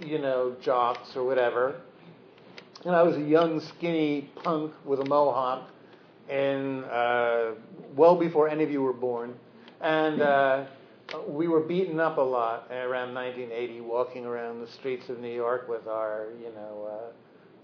you 0.05 0.19
know, 0.19 0.55
jocks 0.61 1.15
or 1.15 1.23
whatever, 1.23 1.81
and 2.85 2.95
I 2.95 3.03
was 3.03 3.17
a 3.17 3.21
young, 3.21 3.59
skinny 3.59 4.29
punk 4.43 4.73
with 4.85 4.99
a 4.99 5.05
mohawk, 5.05 5.69
and 6.29 6.85
uh, 6.85 7.51
well 7.95 8.15
before 8.15 8.49
any 8.49 8.63
of 8.63 8.71
you 8.71 8.81
were 8.81 8.93
born, 8.93 9.33
and 9.81 10.21
uh, 10.21 10.65
we 11.27 11.47
were 11.47 11.61
beaten 11.61 11.99
up 11.99 12.17
a 12.17 12.21
lot 12.21 12.71
around 12.71 13.13
1980, 13.13 13.81
walking 13.81 14.25
around 14.25 14.61
the 14.61 14.67
streets 14.67 15.09
of 15.09 15.19
New 15.19 15.33
York 15.33 15.67
with 15.67 15.87
our, 15.87 16.27
you 16.39 16.53
know. 16.53 16.89
Uh, 16.91 17.11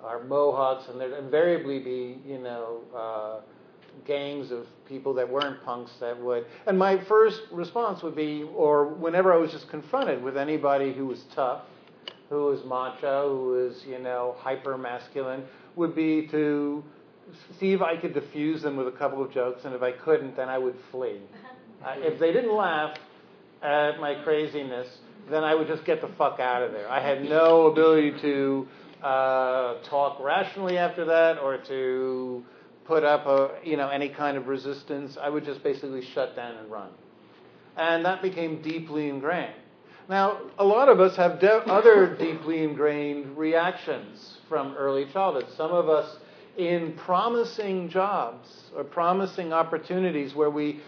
are 0.04 0.24
Mohawks, 0.24 0.90
and 0.90 1.00
there'd 1.00 1.14
invariably 1.14 1.80
be, 1.80 2.18
you 2.26 2.38
know, 2.38 2.82
uh, 2.96 3.40
gangs 4.06 4.52
of 4.52 4.68
people 4.88 5.14
that 5.14 5.30
weren't 5.30 5.64
punks 5.64 5.92
that 6.00 6.20
would. 6.20 6.46
And 6.68 6.78
my 6.78 7.02
first 7.06 7.42
response 7.52 8.04
would 8.04 8.16
be, 8.16 8.44
or 8.56 8.86
whenever 8.86 9.32
I 9.32 9.38
was 9.38 9.52
just 9.52 9.70
confronted 9.70 10.22
with 10.22 10.36
anybody 10.36 10.94
who 10.94 11.06
was 11.06 11.24
tough, 11.34 11.62
who 12.30 12.46
was 12.46 12.64
macho, 12.66 13.30
who 13.30 13.50
was, 13.52 13.84
you 13.88 14.00
know, 14.00 14.36
hyper 14.40 14.78
masculine, 14.78 15.44
would 15.76 15.96
be 15.96 16.28
to 16.28 16.84
see 17.60 17.72
if 17.72 17.82
I 17.82 17.96
could 17.96 18.14
diffuse 18.14 18.62
them 18.62 18.76
with 18.76 18.88
a 18.88 18.92
couple 18.92 19.24
of 19.24 19.32
jokes, 19.32 19.64
and 19.64 19.74
if 19.74 19.82
I 19.82 19.92
couldn't, 19.92 20.36
then 20.36 20.50
I 20.50 20.58
would 20.58 20.76
flee. 20.92 21.22
uh, 21.86 21.96
if 21.98 22.20
they 22.20 22.34
didn't 22.34 22.56
laugh 22.56 22.98
at 23.64 24.00
my 24.00 24.16
craziness, 24.24 24.88
then 25.30 25.44
I 25.44 25.56
would 25.56 25.68
just 25.68 25.86
get 25.86 26.02
the 26.02 26.10
fuck 26.18 26.40
out 26.40 26.62
of 26.64 26.72
there. 26.72 26.90
I 26.90 27.00
had 27.02 27.24
no 27.30 27.68
ability 27.68 28.20
to 28.22 28.68
uh, 29.02 29.82
talk 29.90 30.20
rationally 30.22 30.78
after 30.78 31.06
that 31.06 31.38
or 31.40 31.58
to 31.58 32.44
put 32.86 33.04
up 33.04 33.26
a, 33.26 33.52
you 33.64 33.78
know, 33.78 33.90
any 33.90 34.10
kind 34.10 34.38
of 34.38 34.48
resistance. 34.48 35.18
I 35.20 35.30
would 35.30 35.46
just 35.46 35.64
basically 35.64 36.04
shut 36.14 36.36
down 36.36 36.56
and 36.58 36.70
run. 36.72 36.90
and 37.78 38.06
that 38.06 38.22
became 38.22 38.62
deeply 38.62 39.08
ingrained. 39.10 39.56
Now, 40.10 40.42
a 40.60 40.66
lot 40.66 40.90
of 40.90 41.00
us 41.00 41.16
have 41.16 41.40
de- 41.40 41.64
other 41.66 42.14
deeply 42.20 42.64
ingrained 42.64 43.38
reactions 43.38 44.38
from 44.50 44.76
early 44.78 45.06
childhood. 45.14 45.46
Some 45.56 45.72
of 45.72 45.88
us 45.88 46.18
in 46.58 46.94
promising 46.98 47.88
jobs 47.90 48.50
or 48.76 48.84
promising 48.84 49.54
opportunities 49.54 50.36
where 50.36 50.50
we 50.50 50.82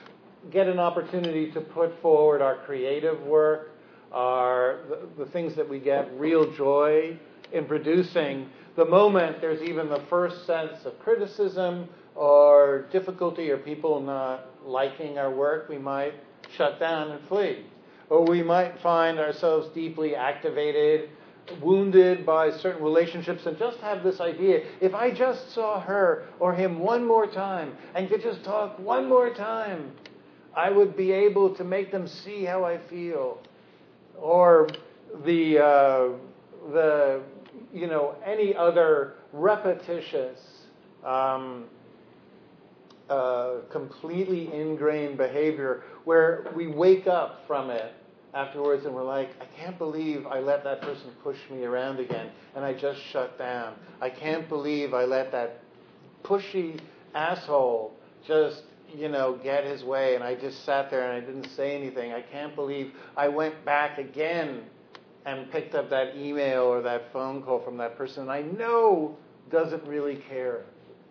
get 0.51 0.67
an 0.67 0.79
opportunity 0.79 1.51
to 1.51 1.61
put 1.61 1.99
forward 2.01 2.41
our 2.41 2.57
creative 2.57 3.21
work, 3.23 3.71
our 4.11 4.79
the, 4.89 5.25
the 5.25 5.31
things 5.31 5.55
that 5.55 5.67
we 5.67 5.79
get 5.79 6.09
real 6.17 6.51
joy 6.53 7.17
in 7.51 7.65
producing. 7.65 8.49
The 8.75 8.85
moment 8.85 9.41
there's 9.41 9.61
even 9.61 9.89
the 9.89 10.01
first 10.09 10.45
sense 10.45 10.85
of 10.85 10.99
criticism 10.99 11.87
or 12.15 12.87
difficulty 12.91 13.49
or 13.49 13.57
people 13.57 13.99
not 14.01 14.49
liking 14.63 15.17
our 15.17 15.31
work, 15.31 15.69
we 15.69 15.77
might 15.77 16.13
shut 16.55 16.79
down 16.79 17.11
and 17.11 17.27
flee. 17.27 17.65
Or 18.09 18.23
we 18.23 18.43
might 18.43 18.79
find 18.81 19.19
ourselves 19.19 19.67
deeply 19.73 20.15
activated, 20.15 21.09
wounded 21.61 22.25
by 22.25 22.51
certain 22.51 22.83
relationships, 22.83 23.45
and 23.45 23.57
just 23.57 23.79
have 23.79 24.03
this 24.03 24.19
idea 24.19 24.63
if 24.79 24.93
I 24.93 25.11
just 25.11 25.51
saw 25.51 25.79
her 25.81 26.25
or 26.39 26.53
him 26.53 26.79
one 26.79 27.05
more 27.05 27.27
time 27.27 27.75
and 27.95 28.09
could 28.09 28.21
just 28.21 28.43
talk 28.43 28.77
one 28.79 29.09
more 29.09 29.33
time, 29.33 29.91
I 30.55 30.69
would 30.69 30.95
be 30.95 31.11
able 31.11 31.53
to 31.55 31.63
make 31.63 31.91
them 31.91 32.07
see 32.07 32.45
how 32.45 32.63
I 32.63 32.77
feel. 32.77 33.39
Or 34.17 34.69
the, 35.25 35.59
uh, 35.59 36.09
the 36.71 37.21
you 37.73 37.87
know, 37.87 38.15
any 38.25 38.55
other 38.55 39.15
repetitious, 39.33 40.39
um, 41.03 41.65
uh, 43.09 43.57
completely 43.69 44.51
ingrained 44.51 45.17
behavior 45.17 45.83
where 46.05 46.51
we 46.55 46.67
wake 46.67 47.05
up 47.05 47.43
from 47.45 47.69
it 47.69 47.93
afterwards 48.33 48.85
and 48.85 48.95
we're 48.95 49.03
like, 49.03 49.29
I 49.39 49.45
can't 49.57 49.77
believe 49.77 50.25
I 50.25 50.39
let 50.39 50.63
that 50.63 50.81
person 50.81 51.11
push 51.23 51.37
me 51.51 51.65
around 51.65 51.99
again 51.99 52.31
and 52.55 52.65
I 52.65 52.73
just 52.73 52.99
shut 53.11 53.37
down. 53.37 53.75
I 54.01 54.09
can't 54.09 54.49
believe 54.49 54.93
I 54.93 55.05
let 55.05 55.31
that 55.31 55.61
pushy 56.23 56.79
asshole 57.13 57.93
just, 58.25 58.63
you 58.93 59.09
know, 59.09 59.39
get 59.43 59.63
his 59.65 59.83
way 59.83 60.15
and 60.15 60.23
I 60.23 60.35
just 60.35 60.65
sat 60.65 60.89
there 60.89 61.09
and 61.09 61.23
I 61.23 61.25
didn't 61.25 61.49
say 61.55 61.75
anything. 61.75 62.13
I 62.13 62.21
can't 62.21 62.55
believe 62.55 62.91
I 63.15 63.27
went 63.27 63.63
back 63.65 63.97
again 63.97 64.63
and 65.25 65.51
picked 65.51 65.75
up 65.75 65.89
that 65.89 66.15
email 66.15 66.63
or 66.63 66.81
that 66.81 67.11
phone 67.11 67.41
call 67.41 67.59
from 67.59 67.77
that 67.77 67.97
person 67.97 68.29
I 68.29 68.41
know 68.41 69.17
doesn't 69.49 69.85
really 69.87 70.17
care 70.29 70.65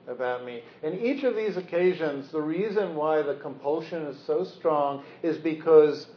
about 0.06 0.44
me. 0.44 0.62
In 0.82 1.00
each 1.00 1.24
of 1.24 1.34
these 1.34 1.56
occasions, 1.56 2.30
the 2.30 2.40
reason 2.40 2.94
why 2.94 3.22
the 3.22 3.34
compulsion 3.36 4.02
is 4.02 4.18
so 4.26 4.44
strong 4.44 5.02
is 5.22 5.38
because 5.38 6.08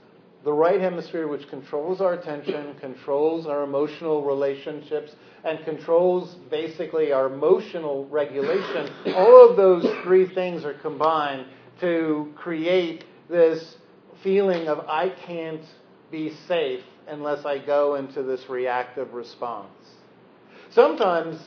the 0.47 0.53
right 0.53 0.79
hemisphere, 0.79 1.27
which 1.27 1.45
controls 1.49 1.99
our 1.99 2.13
attention, 2.13 2.73
controls 2.79 3.45
our 3.45 3.63
emotional 3.63 4.23
relationships, 4.23 5.11
and 5.43 5.59
controls 5.65 6.35
basically 6.49 7.11
our 7.11 7.25
emotional 7.25 8.07
regulation, 8.07 8.89
all 9.13 9.49
of 9.49 9.57
those 9.57 9.85
three 10.05 10.25
things 10.33 10.63
are 10.63 10.75
combined 10.75 11.45
to 11.81 12.31
create 12.37 13.03
this 13.29 13.75
feeling 14.23 14.69
of 14.69 14.79
I 14.87 15.09
can't 15.09 15.65
be 16.11 16.33
safe 16.47 16.85
unless 17.09 17.43
I 17.43 17.57
go 17.57 17.95
into 17.95 18.23
this 18.23 18.47
reactive 18.47 19.13
response. 19.13 19.67
Sometimes 20.69 21.41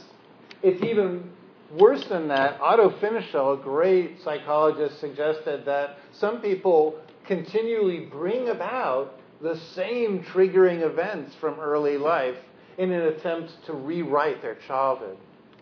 it's 0.63 0.85
even 0.85 1.31
worse 1.79 2.05
than 2.05 2.29
that. 2.29 2.61
Otto 2.61 2.91
Fenichel, 3.01 3.59
a 3.59 3.63
great 3.63 4.21
psychologist, 4.23 5.01
suggested 5.01 5.65
that 5.65 5.97
some 6.13 6.43
people 6.43 7.01
continually 7.31 8.01
bring 8.01 8.49
about 8.49 9.15
the 9.41 9.57
same 9.77 10.21
triggering 10.25 10.83
events 10.83 11.33
from 11.37 11.61
early 11.61 11.97
life 11.97 12.35
in 12.77 12.91
an 12.91 13.03
attempt 13.03 13.53
to 13.65 13.73
rewrite 13.73 14.43
their 14.43 14.57
childhood, 14.67 15.17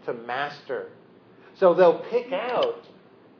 to 0.06 0.14
master. 0.14 0.88
So 1.56 1.74
they'll 1.74 1.98
pick 2.08 2.32
out, 2.32 2.86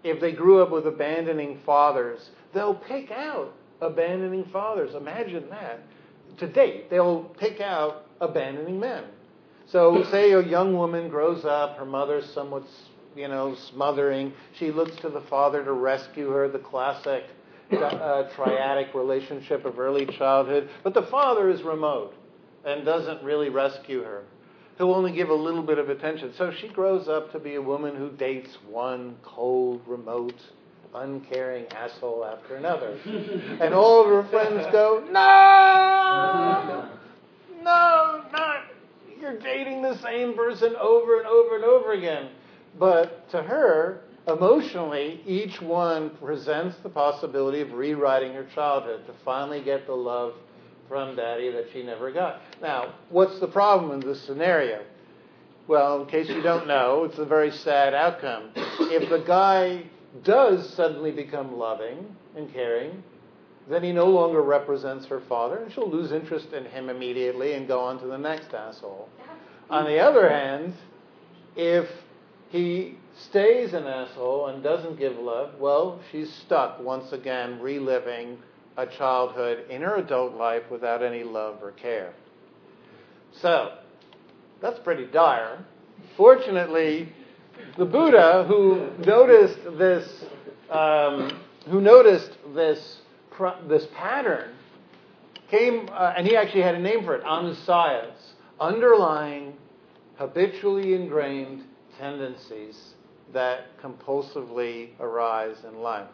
if 0.05 0.21
they 0.21 0.33
grew 0.33 0.61
up 0.63 0.71
with 0.71 0.87
abandoning 0.87 1.59
fathers, 1.65 2.29
they'll 2.53 2.75
pick 2.75 3.11
out 3.11 3.55
abandoning 3.81 4.45
fathers. 4.53 4.95
Imagine 4.95 5.49
that 5.49 5.81
to 6.37 6.47
date, 6.47 6.91
they'll 6.91 7.23
pick 7.39 7.63
out 7.63 8.05
abandoning 8.21 8.79
men. 8.79 9.05
So, 9.65 10.05
say 10.11 10.33
a 10.33 10.43
young 10.43 10.77
woman 10.77 11.09
grows 11.09 11.47
up, 11.47 11.79
her 11.79 11.87
mother's 11.87 12.29
somewhat, 12.35 12.65
you 13.17 13.29
know, 13.29 13.55
smothering. 13.55 14.35
She 14.59 14.71
looks 14.71 14.97
to 14.97 15.09
the 15.09 15.23
father 15.23 15.65
to 15.65 15.73
rescue 15.73 16.29
her, 16.29 16.49
the 16.49 16.59
classic 16.59 17.25
uh, 17.73 18.29
triadic 18.37 18.95
relationship 18.95 19.65
of 19.65 19.79
early 19.79 20.07
childhood. 20.07 20.69
But 20.83 20.95
the 20.95 21.03
father 21.03 21.51
is 21.51 21.63
remote 21.63 22.15
and 22.65 22.85
doesn't 22.85 23.23
really 23.23 23.49
rescue 23.49 24.03
her. 24.03 24.23
He'll 24.77 24.95
only 24.95 25.13
give 25.13 25.29
a 25.29 25.35
little 25.35 25.63
bit 25.63 25.79
of 25.79 25.89
attention. 25.89 26.33
So 26.39 26.53
she 26.53 26.69
grows 26.69 27.09
up 27.09 27.33
to 27.33 27.39
be 27.39 27.57
a 27.57 27.63
woman 27.63 27.97
who 27.97 28.11
dates 28.11 28.57
one 28.69 29.17
cold, 29.23 29.81
remote, 29.87 30.41
uncaring 30.95 31.67
asshole 31.73 32.25
after 32.25 32.57
another. 32.57 32.97
and 33.61 33.75
all 33.75 34.03
of 34.03 34.07
her 34.07 34.31
friends 34.31 34.67
go, 34.71 35.05
No! 35.11 36.89
No, 37.63 38.25
not. 38.33 38.65
You're 39.21 39.39
dating 39.39 39.83
the 39.83 39.99
same 39.99 40.35
person 40.35 40.77
over 40.77 41.19
and 41.19 41.27
over 41.27 41.57
and 41.57 41.65
over 41.65 41.93
again. 41.93 42.31
But 42.79 43.29
to 43.31 43.43
her, 43.43 44.03
emotionally, 44.29 45.21
each 45.27 45.61
one 45.61 46.11
presents 46.11 46.77
the 46.83 46.89
possibility 46.89 47.61
of 47.61 47.73
rewriting 47.73 48.35
her 48.35 48.47
childhood 48.55 49.07
to 49.07 49.13
finally 49.25 49.63
get 49.63 49.87
the 49.87 49.95
love 49.95 50.35
from 50.89 51.17
daddy 51.17 51.51
that 51.51 51.67
she 51.73 51.83
never 51.83 52.13
got. 52.13 52.41
Now, 52.63 52.95
what's 53.09 53.41
the 53.41 53.49
problem 53.49 53.91
in 53.93 54.01
this 54.01 54.23
scenario? 54.23 54.85
Well, 55.67 56.03
in 56.03 56.09
case 56.09 56.29
you 56.29 56.43
don't 56.43 56.67
know, 56.67 57.05
it's 57.05 57.19
a 57.19 57.27
very 57.27 57.51
sad 57.51 57.95
outcome. 57.95 58.51
If 58.57 59.11
the 59.11 59.19
guy 59.27 59.85
does 60.25 60.69
suddenly 60.75 61.11
become 61.11 61.59
loving 61.59 62.17
and 62.37 62.53
caring, 62.53 63.03
then 63.69 63.83
he 63.85 63.93
no 63.93 64.07
longer 64.07 64.41
represents 64.41 65.05
her 65.07 65.21
father, 65.21 65.59
and 65.59 65.73
she'll 65.73 65.91
lose 65.91 66.11
interest 66.11 66.55
in 66.55 66.65
him 66.65 66.89
immediately 66.89 67.53
and 67.53 67.69
go 67.69 67.81
on 67.81 68.01
to 68.01 68.07
the 68.07 68.17
next 68.17 68.55
asshole. 68.55 69.09
On 69.69 69.85
the 69.85 69.99
other 69.99 70.29
hand, 70.31 70.73
if 71.55 71.87
he 72.49 72.98
stays 73.25 73.75
an 73.75 73.87
asshole 73.87 74.47
and 74.47 74.63
doesn't 74.63 74.99
give 74.99 75.17
love, 75.17 75.59
well, 75.59 76.01
she's 76.11 76.33
stuck 76.33 76.81
once 76.81 77.13
again 77.13 77.61
reliving 77.61 78.39
a 78.77 78.87
childhood 78.87 79.65
in 79.69 79.83
her 79.83 79.97
adult 79.97 80.35
life 80.35 80.63
without 80.71 81.03
any 81.03 81.25
love 81.25 81.59
or 81.63 81.73
care. 81.73 82.13
So, 83.33 83.75
that's 84.61 84.79
pretty 84.81 85.07
dire. 85.07 85.65
Fortunately, 86.17 87.13
the 87.77 87.85
Buddha, 87.85 88.45
who 88.47 88.89
noticed 89.05 89.59
this, 89.79 90.25
um, 90.71 91.41
who 91.69 91.81
noticed 91.81 92.31
this, 92.55 92.99
this 93.69 93.87
pattern, 93.97 94.55
came, 95.51 95.89
uh, 95.93 96.15
and 96.17 96.27
he 96.27 96.37
actually 96.37 96.63
had 96.63 96.75
a 96.75 96.81
name 96.81 97.05
for 97.05 97.17
it, 97.17 97.25
anusayas, 97.25 98.15
underlying, 98.61 99.55
habitually 100.17 100.95
ingrained 100.95 101.63
tendencies 101.99 102.95
that 103.33 103.79
compulsively 103.83 104.91
arise 105.01 105.57
in 105.67 105.81
life. 105.81 106.09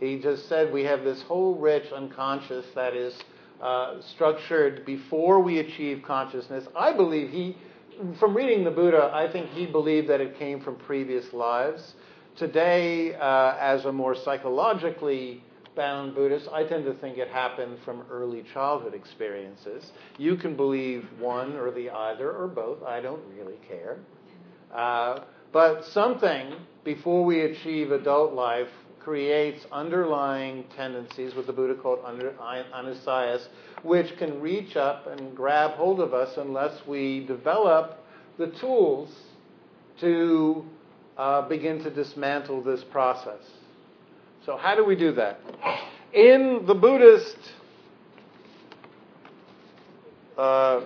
He 0.00 0.18
just 0.18 0.48
said 0.48 0.72
we 0.72 0.82
have 0.84 1.04
this 1.04 1.22
whole 1.22 1.54
rich 1.54 1.92
unconscious 1.92 2.66
that 2.74 2.94
is 2.94 3.14
uh, 3.60 4.00
structured 4.00 4.84
before 4.84 5.40
we 5.40 5.60
achieve 5.60 6.02
consciousness. 6.04 6.66
I 6.74 6.92
believe 6.92 7.30
he 7.30 7.56
from 8.18 8.36
reading 8.36 8.64
the 8.64 8.70
Buddha, 8.70 9.10
I 9.12 9.30
think 9.30 9.50
he 9.50 9.66
believed 9.66 10.08
that 10.08 10.20
it 10.20 10.38
came 10.38 10.60
from 10.60 10.76
previous 10.76 11.32
lives. 11.32 11.94
Today, 12.36 13.14
uh, 13.14 13.56
as 13.60 13.84
a 13.84 13.92
more 13.92 14.14
psychologically 14.14 15.42
bound 15.76 16.14
Buddhist, 16.14 16.48
I 16.52 16.64
tend 16.64 16.84
to 16.86 16.94
think 16.94 17.18
it 17.18 17.28
happened 17.28 17.78
from 17.84 18.02
early 18.10 18.44
childhood 18.52 18.94
experiences. 18.94 19.92
You 20.18 20.36
can 20.36 20.56
believe 20.56 21.06
one 21.18 21.56
or 21.56 21.70
the 21.70 21.90
other 21.90 22.32
or 22.32 22.48
both. 22.48 22.82
I 22.82 23.00
don't 23.00 23.22
really 23.36 23.58
care. 23.68 23.98
Uh, 24.74 25.20
but 25.52 25.84
something 25.84 26.54
before 26.84 27.24
we 27.24 27.42
achieve 27.42 27.92
adult 27.92 28.32
life 28.32 28.68
creates 28.98 29.66
underlying 29.72 30.64
tendencies, 30.76 31.34
what 31.34 31.46
the 31.46 31.52
Buddha 31.52 31.74
called 31.74 32.00
anusayas, 32.04 33.46
which 33.82 34.16
can 34.16 34.40
reach 34.40 34.76
up 34.76 35.06
and 35.08 35.36
grab 35.36 35.72
hold 35.72 36.00
of 36.00 36.14
us 36.14 36.36
unless 36.36 36.86
we 36.86 37.26
develop 37.26 37.98
the 38.38 38.46
tools 38.46 39.10
to 40.00 40.64
uh, 41.18 41.42
begin 41.48 41.82
to 41.82 41.90
dismantle 41.90 42.62
this 42.62 42.82
process. 42.84 43.42
So, 44.46 44.56
how 44.56 44.74
do 44.74 44.84
we 44.84 44.96
do 44.96 45.12
that? 45.12 45.40
In 46.12 46.64
the 46.66 46.74
Buddhist 46.74 47.36
uh, 50.36 50.82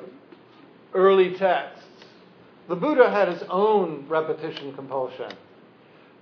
early 0.95 1.35
texts, 1.35 1.76
the 2.69 2.77
Buddha 2.77 3.11
had 3.11 3.29
his 3.29 3.43
own 3.49 4.07
repetition 4.09 4.75
compulsion. 4.75 5.33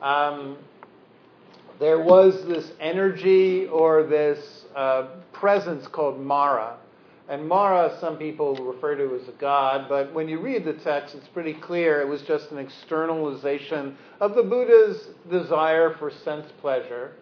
Um, 0.00 0.58
there 1.80 2.00
was 2.00 2.44
this 2.46 2.72
energy 2.80 3.66
or 3.66 4.04
this 4.04 4.64
uh, 4.76 5.08
presence 5.32 5.86
called 5.88 6.20
Mara. 6.20 6.76
And 7.28 7.48
Mara, 7.48 7.96
some 8.00 8.18
people 8.18 8.54
refer 8.56 8.96
to 8.96 9.18
as 9.20 9.28
a 9.28 9.32
god, 9.40 9.88
but 9.88 10.12
when 10.12 10.28
you 10.28 10.40
read 10.40 10.64
the 10.64 10.74
text, 10.74 11.14
it's 11.14 11.26
pretty 11.28 11.54
clear 11.54 12.02
it 12.02 12.08
was 12.08 12.20
just 12.22 12.50
an 12.50 12.58
externalization 12.58 13.96
of 14.20 14.34
the 14.34 14.42
Buddha's 14.42 15.08
desire 15.30 15.96
for 15.98 16.10
sense 16.10 16.46
pleasure, 16.60 17.12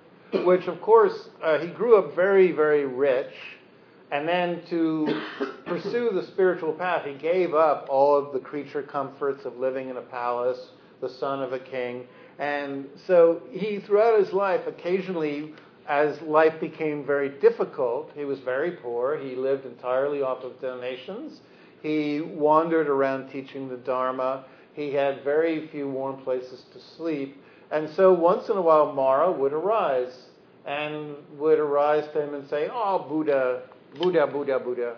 which, 0.44 0.66
of 0.66 0.80
course, 0.80 1.28
uh, 1.40 1.58
he 1.58 1.68
grew 1.68 1.96
up 1.98 2.16
very, 2.16 2.50
very 2.50 2.84
rich. 2.84 3.32
And 4.12 4.28
then 4.28 4.62
to 4.68 5.22
pursue 5.66 6.10
the 6.12 6.26
spiritual 6.26 6.74
path, 6.74 7.06
he 7.06 7.14
gave 7.14 7.54
up 7.54 7.86
all 7.88 8.14
of 8.14 8.32
the 8.34 8.38
creature 8.38 8.82
comforts 8.82 9.44
of 9.46 9.56
living 9.56 9.88
in 9.88 9.96
a 9.96 10.02
palace, 10.02 10.68
the 11.00 11.08
son 11.08 11.42
of 11.42 11.52
a 11.52 11.58
king. 11.58 12.06
And 12.38 12.86
so 13.06 13.42
he, 13.50 13.80
throughout 13.80 14.20
his 14.20 14.32
life, 14.32 14.66
occasionally 14.66 15.54
as 15.88 16.20
life 16.22 16.60
became 16.60 17.04
very 17.04 17.30
difficult, 17.40 18.12
he 18.14 18.24
was 18.24 18.38
very 18.40 18.72
poor. 18.72 19.18
He 19.18 19.34
lived 19.34 19.66
entirely 19.66 20.22
off 20.22 20.44
of 20.44 20.60
donations. 20.60 21.40
He 21.82 22.20
wandered 22.20 22.88
around 22.88 23.30
teaching 23.30 23.68
the 23.68 23.76
Dharma. 23.78 24.44
He 24.74 24.92
had 24.92 25.24
very 25.24 25.66
few 25.68 25.88
warm 25.88 26.22
places 26.22 26.62
to 26.72 26.80
sleep. 26.96 27.42
And 27.70 27.88
so 27.90 28.12
once 28.12 28.48
in 28.48 28.56
a 28.56 28.62
while, 28.62 28.92
Mara 28.92 29.32
would 29.32 29.52
arise 29.52 30.26
and 30.64 31.16
would 31.38 31.58
arise 31.58 32.04
to 32.12 32.22
him 32.22 32.34
and 32.34 32.48
say, 32.48 32.68
Oh, 32.70 33.04
Buddha, 33.08 33.62
Buddha, 33.98 34.26
Buddha, 34.26 34.58
Buddha. 34.58 34.96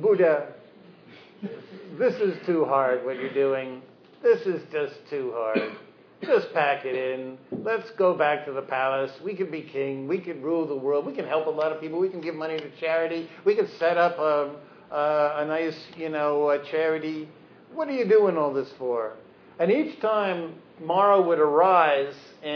Buddha, 0.00 0.46
this 1.98 2.14
is 2.14 2.36
too 2.46 2.64
hard 2.64 3.04
what 3.04 3.16
you're 3.16 3.34
doing. 3.34 3.82
This 4.22 4.40
is 4.46 4.62
just 4.70 4.94
too 5.08 5.32
hard. 5.34 5.72
Just 6.22 6.52
pack 6.52 6.84
it 6.84 6.94
in. 6.94 7.38
Let's 7.64 7.90
go 7.92 8.14
back 8.14 8.44
to 8.44 8.52
the 8.52 8.62
palace. 8.62 9.10
We 9.24 9.34
can 9.34 9.50
be 9.50 9.62
king. 9.62 10.06
We 10.06 10.18
can 10.18 10.42
rule 10.42 10.66
the 10.66 10.76
world. 10.76 11.06
We 11.06 11.14
can 11.14 11.26
help 11.26 11.46
a 11.46 11.50
lot 11.50 11.72
of 11.72 11.80
people. 11.80 11.98
We 11.98 12.10
can 12.10 12.20
give 12.20 12.34
money 12.34 12.58
to 12.58 12.70
charity. 12.78 13.28
We 13.44 13.56
can 13.56 13.66
set 13.78 13.96
up 13.96 14.18
a, 14.18 14.54
a, 14.94 15.42
a 15.42 15.46
nice, 15.46 15.78
you 15.96 16.10
know, 16.10 16.62
charity. 16.70 17.28
What 17.72 17.88
are 17.88 17.92
you 17.92 18.06
doing 18.06 18.36
all 18.36 18.52
this 18.52 18.68
for? 18.78 19.14
And 19.58 19.70
each 19.70 20.00
time 20.00 20.54
Mara 20.80 21.20
would 21.20 21.38
arise 21.38 22.14
in 22.42 22.50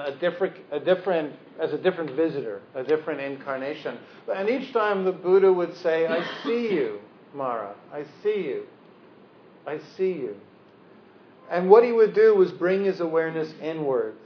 a 0.00 0.14
different, 0.20 0.54
a 0.70 0.78
different, 0.78 1.34
as 1.58 1.72
a 1.72 1.78
different 1.78 2.12
visitor, 2.12 2.60
a 2.74 2.82
different 2.82 3.20
incarnation. 3.20 3.98
And 4.32 4.48
each 4.48 4.72
time 4.72 5.04
the 5.04 5.12
Buddha 5.12 5.52
would 5.52 5.74
say, 5.76 6.06
I 6.06 6.24
see 6.44 6.72
you, 6.72 7.00
Mara. 7.34 7.74
I 7.92 8.04
see 8.22 8.44
you. 8.44 8.66
I 9.66 9.78
see 9.96 10.12
you. 10.12 10.36
And 11.50 11.68
what 11.68 11.82
he 11.84 11.92
would 11.92 12.14
do 12.14 12.34
was 12.34 12.52
bring 12.52 12.84
his 12.84 13.00
awareness 13.00 13.52
inwards. 13.62 14.18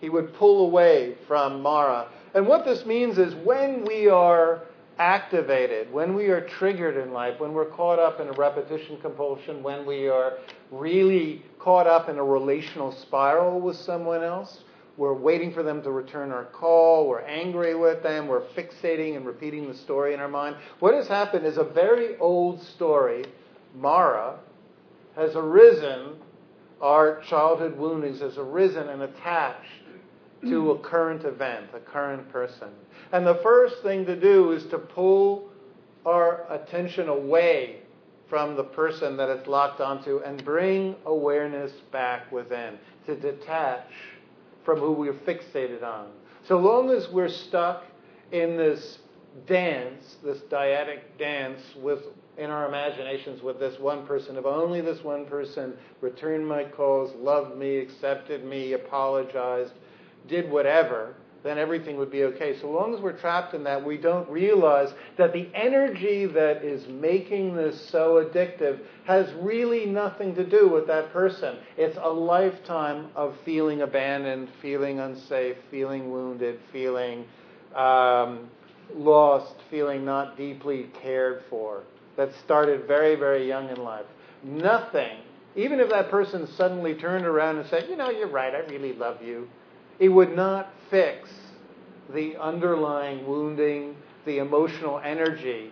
He 0.00 0.10
would 0.10 0.34
pull 0.34 0.66
away 0.66 1.16
from 1.26 1.62
Mara. 1.62 2.08
And 2.34 2.46
what 2.46 2.64
this 2.64 2.84
means 2.84 3.18
is 3.18 3.34
when 3.34 3.84
we 3.84 4.08
are 4.08 4.62
activated, 4.98 5.92
when 5.92 6.14
we 6.14 6.26
are 6.26 6.40
triggered 6.40 6.96
in 6.96 7.12
life, 7.12 7.38
when 7.40 7.52
we're 7.52 7.70
caught 7.70 7.98
up 7.98 8.20
in 8.20 8.28
a 8.28 8.32
repetition 8.32 8.98
compulsion, 9.00 9.62
when 9.62 9.86
we 9.86 10.08
are 10.08 10.38
really 10.70 11.42
caught 11.58 11.86
up 11.86 12.08
in 12.08 12.18
a 12.18 12.24
relational 12.24 12.92
spiral 12.92 13.60
with 13.60 13.76
someone 13.76 14.22
else, 14.22 14.64
we're 14.96 15.14
waiting 15.14 15.52
for 15.52 15.62
them 15.62 15.80
to 15.82 15.92
return 15.92 16.32
our 16.32 16.46
call, 16.46 17.08
we're 17.08 17.20
angry 17.20 17.76
with 17.76 18.02
them, 18.02 18.26
we're 18.26 18.46
fixating 18.48 19.16
and 19.16 19.24
repeating 19.24 19.68
the 19.68 19.74
story 19.74 20.12
in 20.12 20.20
our 20.20 20.28
mind. 20.28 20.56
What 20.80 20.94
has 20.94 21.06
happened 21.06 21.46
is 21.46 21.56
a 21.56 21.64
very 21.64 22.16
old 22.18 22.60
story, 22.60 23.24
Mara, 23.76 24.40
has 25.14 25.36
arisen, 25.36 26.16
our 26.80 27.20
childhood 27.28 27.78
woundings 27.78 28.20
has 28.20 28.38
arisen 28.38 28.88
and 28.88 29.02
attached 29.02 29.70
to 30.42 30.70
a 30.72 30.78
current 30.78 31.24
event, 31.24 31.66
a 31.74 31.80
current 31.80 32.28
person. 32.30 32.68
And 33.12 33.26
the 33.26 33.36
first 33.36 33.82
thing 33.82 34.04
to 34.06 34.16
do 34.16 34.52
is 34.52 34.64
to 34.66 34.78
pull 34.78 35.50
our 36.04 36.44
attention 36.52 37.08
away 37.08 37.80
from 38.28 38.56
the 38.56 38.64
person 38.64 39.16
that 39.16 39.28
it's 39.30 39.46
locked 39.46 39.80
onto 39.80 40.18
and 40.18 40.44
bring 40.44 40.94
awareness 41.06 41.72
back 41.90 42.30
within, 42.30 42.78
to 43.06 43.16
detach 43.16 43.90
from 44.64 44.78
who 44.78 44.92
we're 44.92 45.14
fixated 45.14 45.82
on. 45.82 46.08
So 46.46 46.58
long 46.58 46.90
as 46.90 47.08
we're 47.08 47.30
stuck 47.30 47.84
in 48.32 48.56
this 48.56 48.98
dance, 49.46 50.16
this 50.22 50.38
dyadic 50.50 51.00
dance 51.18 51.60
with 51.76 52.00
in 52.38 52.50
our 52.50 52.68
imaginations 52.68 53.42
with 53.42 53.58
this 53.58 53.80
one 53.80 54.06
person. 54.06 54.36
If 54.36 54.46
only 54.46 54.80
this 54.80 55.02
one 55.02 55.26
person 55.26 55.76
returned 56.00 56.46
my 56.46 56.64
calls, 56.64 57.12
loved 57.16 57.56
me, 57.56 57.78
accepted 57.78 58.44
me, 58.44 58.74
apologized, 58.74 59.72
did 60.28 60.48
whatever, 60.48 61.16
then 61.48 61.58
everything 61.58 61.96
would 61.96 62.10
be 62.10 62.24
okay. 62.24 62.58
So 62.60 62.70
long 62.70 62.94
as 62.94 63.00
we're 63.00 63.18
trapped 63.18 63.54
in 63.54 63.64
that, 63.64 63.82
we 63.82 63.96
don't 63.96 64.28
realize 64.28 64.92
that 65.16 65.32
the 65.32 65.48
energy 65.54 66.26
that 66.26 66.62
is 66.62 66.86
making 66.88 67.56
this 67.56 67.88
so 67.90 68.22
addictive 68.22 68.80
has 69.06 69.32
really 69.40 69.86
nothing 69.86 70.34
to 70.34 70.44
do 70.44 70.68
with 70.68 70.86
that 70.88 71.12
person. 71.12 71.56
It's 71.78 71.96
a 72.00 72.08
lifetime 72.08 73.08
of 73.16 73.34
feeling 73.44 73.80
abandoned, 73.80 74.50
feeling 74.60 75.00
unsafe, 75.00 75.56
feeling 75.70 76.10
wounded, 76.12 76.60
feeling 76.70 77.24
um, 77.74 78.50
lost, 78.94 79.54
feeling 79.70 80.04
not 80.04 80.36
deeply 80.36 80.90
cared 81.02 81.44
for 81.48 81.82
that 82.16 82.34
started 82.44 82.86
very, 82.86 83.14
very 83.14 83.46
young 83.46 83.70
in 83.70 83.76
life. 83.76 84.06
Nothing, 84.42 85.18
even 85.56 85.80
if 85.80 85.88
that 85.90 86.10
person 86.10 86.46
suddenly 86.56 86.94
turned 86.94 87.24
around 87.24 87.56
and 87.56 87.66
said, 87.68 87.86
You 87.88 87.96
know, 87.96 88.10
you're 88.10 88.28
right, 88.28 88.54
I 88.54 88.60
really 88.70 88.92
love 88.92 89.22
you, 89.22 89.48
it 89.98 90.08
would 90.08 90.34
not 90.34 90.70
fix 90.90 91.28
the 92.14 92.36
underlying 92.36 93.26
wounding, 93.26 93.96
the 94.24 94.38
emotional 94.38 95.00
energy. 95.00 95.70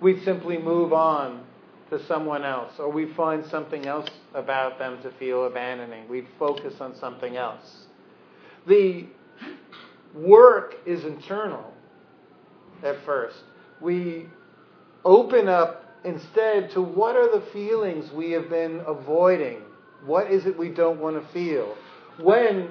We'd 0.00 0.22
simply 0.24 0.58
move 0.58 0.92
on 0.92 1.44
to 1.90 2.04
someone 2.06 2.44
else, 2.44 2.72
or 2.78 2.90
we'd 2.90 3.14
find 3.16 3.44
something 3.46 3.86
else 3.86 4.08
about 4.34 4.78
them 4.78 5.00
to 5.02 5.10
feel 5.12 5.46
abandoning. 5.46 6.08
We'd 6.08 6.26
focus 6.38 6.74
on 6.80 6.94
something 6.96 7.36
else. 7.36 7.86
The 8.66 9.06
work 10.14 10.74
is 10.86 11.04
internal 11.04 11.72
at 12.82 13.02
first. 13.04 13.36
We 13.80 14.26
open 15.04 15.48
up 15.48 15.84
instead 16.04 16.70
to 16.72 16.82
what 16.82 17.16
are 17.16 17.30
the 17.38 17.44
feelings 17.52 18.12
we 18.12 18.32
have 18.32 18.48
been 18.48 18.82
avoiding? 18.86 19.62
What 20.04 20.30
is 20.30 20.46
it 20.46 20.56
we 20.56 20.68
don't 20.68 21.00
want 21.00 21.20
to 21.20 21.32
feel? 21.32 21.76
When 22.20 22.68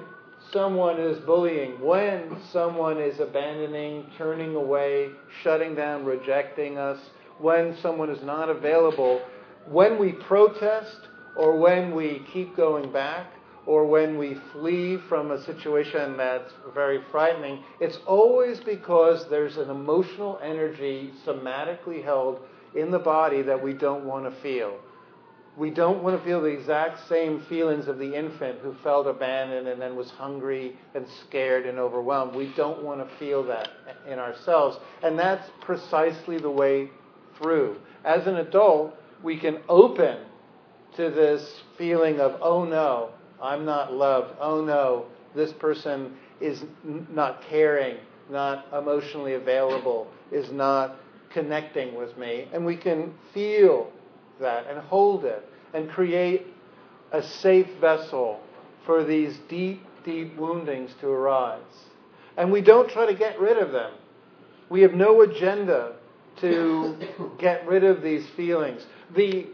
someone 0.52 0.98
is 0.98 1.18
bullying, 1.20 1.80
when 1.80 2.38
someone 2.52 3.00
is 3.00 3.20
abandoning, 3.20 4.06
turning 4.16 4.54
away, 4.54 5.10
shutting 5.42 5.74
down, 5.74 6.04
rejecting 6.04 6.78
us, 6.78 6.98
when 7.38 7.76
someone 7.80 8.10
is 8.10 8.22
not 8.22 8.48
available, 8.48 9.20
when 9.66 9.98
we 9.98 10.12
protest 10.12 11.08
or 11.36 11.58
when 11.58 11.94
we 11.94 12.22
keep 12.32 12.56
going 12.56 12.90
back 12.92 13.32
or 13.66 13.86
when 13.86 14.16
we 14.16 14.36
flee 14.52 14.98
from 15.08 15.30
a 15.30 15.44
situation 15.44 16.16
that's 16.16 16.52
very 16.74 17.00
frightening, 17.10 17.62
it's 17.80 17.98
always 18.06 18.60
because 18.60 19.28
there's 19.28 19.58
an 19.58 19.70
emotional 19.70 20.38
energy 20.42 21.12
somatically 21.26 22.02
held 22.02 22.40
in 22.74 22.90
the 22.90 22.98
body 22.98 23.42
that 23.42 23.62
we 23.62 23.74
don't 23.74 24.04
want 24.04 24.24
to 24.24 24.40
feel. 24.40 24.78
We 25.58 25.70
don't 25.70 26.04
want 26.04 26.16
to 26.16 26.24
feel 26.24 26.40
the 26.40 26.46
exact 26.46 27.08
same 27.08 27.40
feelings 27.42 27.88
of 27.88 27.98
the 27.98 28.14
infant 28.14 28.60
who 28.60 28.74
felt 28.84 29.08
abandoned 29.08 29.66
and 29.66 29.82
then 29.82 29.96
was 29.96 30.08
hungry 30.10 30.76
and 30.94 31.04
scared 31.26 31.66
and 31.66 31.78
overwhelmed. 31.80 32.36
We 32.36 32.52
don't 32.56 32.84
want 32.84 33.00
to 33.00 33.16
feel 33.16 33.42
that 33.46 33.68
in 34.06 34.20
ourselves. 34.20 34.78
And 35.02 35.18
that's 35.18 35.50
precisely 35.60 36.38
the 36.38 36.50
way 36.50 36.90
through. 37.36 37.76
As 38.04 38.28
an 38.28 38.36
adult, 38.36 38.94
we 39.24 39.36
can 39.36 39.58
open 39.68 40.18
to 40.96 41.10
this 41.10 41.62
feeling 41.76 42.20
of, 42.20 42.38
oh 42.40 42.64
no, 42.64 43.10
I'm 43.42 43.64
not 43.64 43.92
loved. 43.92 44.36
Oh 44.40 44.64
no, 44.64 45.06
this 45.34 45.52
person 45.52 46.14
is 46.40 46.64
not 47.10 47.42
caring, 47.42 47.96
not 48.30 48.66
emotionally 48.72 49.34
available, 49.34 50.06
is 50.30 50.52
not 50.52 50.96
connecting 51.30 51.96
with 51.96 52.16
me. 52.16 52.48
And 52.52 52.64
we 52.64 52.76
can 52.76 53.12
feel 53.34 53.90
that 54.40 54.66
and 54.68 54.78
hold 54.78 55.24
it 55.24 55.44
and 55.74 55.90
create 55.90 56.46
a 57.12 57.22
safe 57.22 57.68
vessel 57.80 58.40
for 58.84 59.04
these 59.04 59.38
deep, 59.48 59.82
deep 60.04 60.36
woundings 60.36 60.94
to 61.00 61.08
arise. 61.08 61.62
And 62.36 62.52
we 62.52 62.60
don't 62.60 62.88
try 62.88 63.06
to 63.06 63.14
get 63.14 63.38
rid 63.40 63.58
of 63.58 63.72
them. 63.72 63.92
We 64.70 64.82
have 64.82 64.92
no 64.94 65.22
agenda 65.22 65.96
to 66.40 66.96
get 67.38 67.66
rid 67.66 67.84
of 67.84 68.02
these 68.02 68.26
feelings. 68.36 68.86
The 69.14 69.46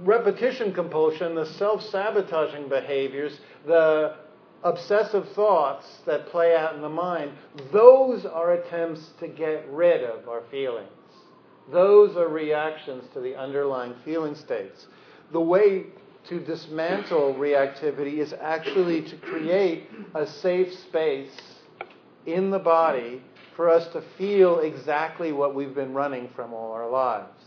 repetition 0.00 0.72
compulsion, 0.72 1.34
the 1.34 1.46
self 1.46 1.82
sabotaging 1.82 2.68
behaviors, 2.68 3.38
the 3.66 4.16
obsessive 4.62 5.28
thoughts 5.30 5.86
that 6.06 6.28
play 6.28 6.56
out 6.56 6.74
in 6.74 6.82
the 6.82 6.88
mind, 6.88 7.32
those 7.72 8.24
are 8.24 8.52
attempts 8.52 9.10
to 9.20 9.28
get 9.28 9.68
rid 9.70 10.04
of 10.04 10.28
our 10.28 10.42
feelings. 10.50 10.88
Those 11.70 12.16
are 12.16 12.28
reactions 12.28 13.04
to 13.14 13.20
the 13.20 13.36
underlying 13.36 13.94
feeling 14.04 14.34
states. 14.34 14.86
The 15.32 15.40
way 15.40 15.84
to 16.28 16.40
dismantle 16.40 17.34
reactivity 17.34 18.18
is 18.18 18.34
actually 18.40 19.02
to 19.02 19.16
create 19.16 19.88
a 20.14 20.26
safe 20.26 20.72
space 20.72 21.30
in 22.26 22.50
the 22.50 22.58
body 22.58 23.22
for 23.56 23.68
us 23.68 23.86
to 23.92 24.02
feel 24.16 24.60
exactly 24.60 25.32
what 25.32 25.54
we've 25.54 25.74
been 25.74 25.92
running 25.92 26.28
from 26.34 26.52
all 26.52 26.72
our 26.72 26.88
lives. 26.88 27.42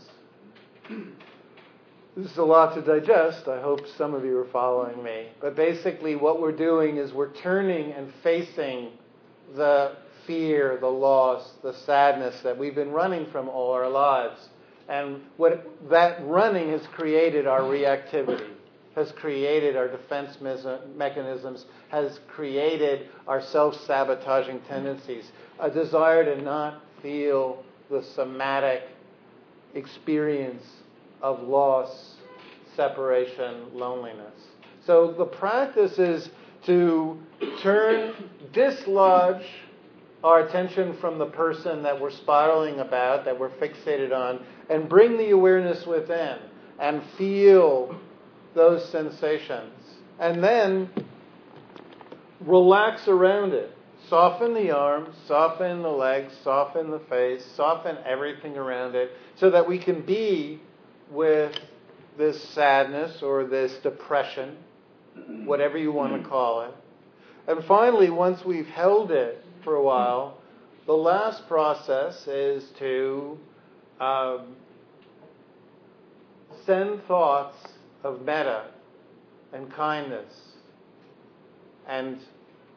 This 2.16 2.30
is 2.30 2.38
a 2.38 2.44
lot 2.44 2.74
to 2.74 2.80
digest. 2.80 3.48
I 3.48 3.60
hope 3.60 3.80
some 3.98 4.14
of 4.14 4.24
you 4.24 4.38
are 4.38 4.46
following 4.46 5.02
me. 5.02 5.28
But 5.40 5.54
basically, 5.54 6.16
what 6.16 6.40
we're 6.40 6.56
doing 6.56 6.96
is 6.96 7.12
we're 7.12 7.34
turning 7.34 7.92
and 7.92 8.10
facing 8.22 8.92
the 9.54 9.96
fear, 10.26 10.78
the 10.80 10.86
loss, 10.86 11.52
the 11.62 11.72
sadness 11.72 12.40
that 12.42 12.56
we've 12.56 12.74
been 12.74 12.90
running 12.90 13.26
from 13.30 13.48
all 13.48 13.72
our 13.72 13.88
lives. 13.88 14.48
And 14.88 15.20
what 15.36 15.68
that 15.90 16.24
running 16.26 16.70
has 16.70 16.86
created 16.88 17.46
our 17.46 17.62
reactivity, 17.62 18.50
has 18.94 19.10
created 19.12 19.76
our 19.76 19.88
defense 19.88 20.38
mechanisms, 20.96 21.66
has 21.88 22.20
created 22.28 23.08
our 23.26 23.42
self 23.42 23.74
sabotaging 23.86 24.60
tendencies, 24.68 25.32
a 25.58 25.70
desire 25.70 26.24
to 26.24 26.40
not 26.42 26.82
feel 27.02 27.64
the 27.90 28.02
somatic 28.14 28.82
experience 29.74 30.64
of 31.22 31.42
loss, 31.42 32.14
separation, 32.76 33.66
loneliness. 33.74 34.40
So 34.86 35.12
the 35.12 35.24
practice 35.24 35.98
is 35.98 36.30
to 36.66 37.18
turn, 37.62 38.14
dislodge 38.52 39.44
our 40.24 40.40
attention 40.40 40.96
from 41.00 41.18
the 41.18 41.26
person 41.26 41.82
that 41.82 42.00
we're 42.00 42.10
spiraling 42.10 42.80
about, 42.80 43.24
that 43.24 43.38
we're 43.38 43.50
fixated 43.50 44.12
on, 44.12 44.44
and 44.70 44.88
bring 44.88 45.16
the 45.16 45.30
awareness 45.30 45.86
within 45.86 46.38
and 46.78 47.02
feel 47.16 47.98
those 48.54 48.88
sensations. 48.90 49.72
And 50.18 50.42
then 50.42 50.90
relax 52.40 53.06
around 53.08 53.52
it. 53.52 53.72
Soften 54.08 54.54
the 54.54 54.70
arms, 54.70 55.14
soften 55.26 55.82
the 55.82 55.88
legs, 55.88 56.32
soften 56.44 56.90
the 56.90 57.00
face, 57.00 57.44
soften 57.56 57.96
everything 58.04 58.56
around 58.56 58.94
it 58.94 59.10
so 59.36 59.50
that 59.50 59.68
we 59.68 59.78
can 59.78 60.02
be 60.02 60.60
with 61.10 61.52
this 62.16 62.40
sadness 62.50 63.22
or 63.22 63.44
this 63.44 63.74
depression, 63.82 64.56
whatever 65.44 65.76
you 65.76 65.92
want 65.92 66.22
to 66.22 66.28
call 66.28 66.62
it. 66.62 66.74
And 67.48 67.64
finally, 67.64 68.10
once 68.10 68.44
we've 68.44 68.66
held 68.66 69.10
it 69.10 69.44
for 69.66 69.74
a 69.74 69.82
while, 69.82 70.38
the 70.86 70.92
last 70.92 71.48
process 71.48 72.28
is 72.28 72.70
to 72.78 73.36
um, 73.98 74.54
send 76.64 77.02
thoughts 77.08 77.56
of 78.04 78.22
metta 78.24 78.68
and 79.52 79.68
kindness 79.72 80.32
and 81.88 82.20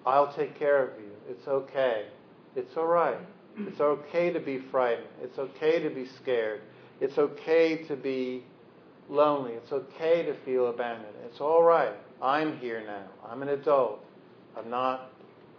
I'll 0.04 0.34
take 0.34 0.58
care 0.58 0.88
of 0.88 1.00
you. 1.00 1.12
It's 1.30 1.48
okay. 1.48 2.08
It's 2.56 2.76
all 2.76 2.88
right. 2.88 3.20
It's 3.68 3.80
okay 3.80 4.34
to 4.34 4.40
be 4.40 4.60
frightened. 4.72 5.10
It's 5.22 5.38
okay 5.38 5.84
to 5.84 5.92
be 5.92 6.08
scared. 6.20 6.62
It's 7.02 7.20
okay 7.20 7.84
to 7.88 7.96
be 7.96 8.44
lonely. 9.10 9.52
It's 9.52 9.72
okay 9.72 10.24
to 10.24 10.34
feel 10.44 10.70
abandoned. 10.70 11.14
It's 11.26 11.40
all 11.40 11.62
right. 11.62 11.94
I'm 12.20 12.58
here 12.58 12.84
now. 12.84 13.06
I'm 13.30 13.44
an 13.44 13.50
adult. 13.50 14.04
I'm 14.58 14.72
not 14.72 15.12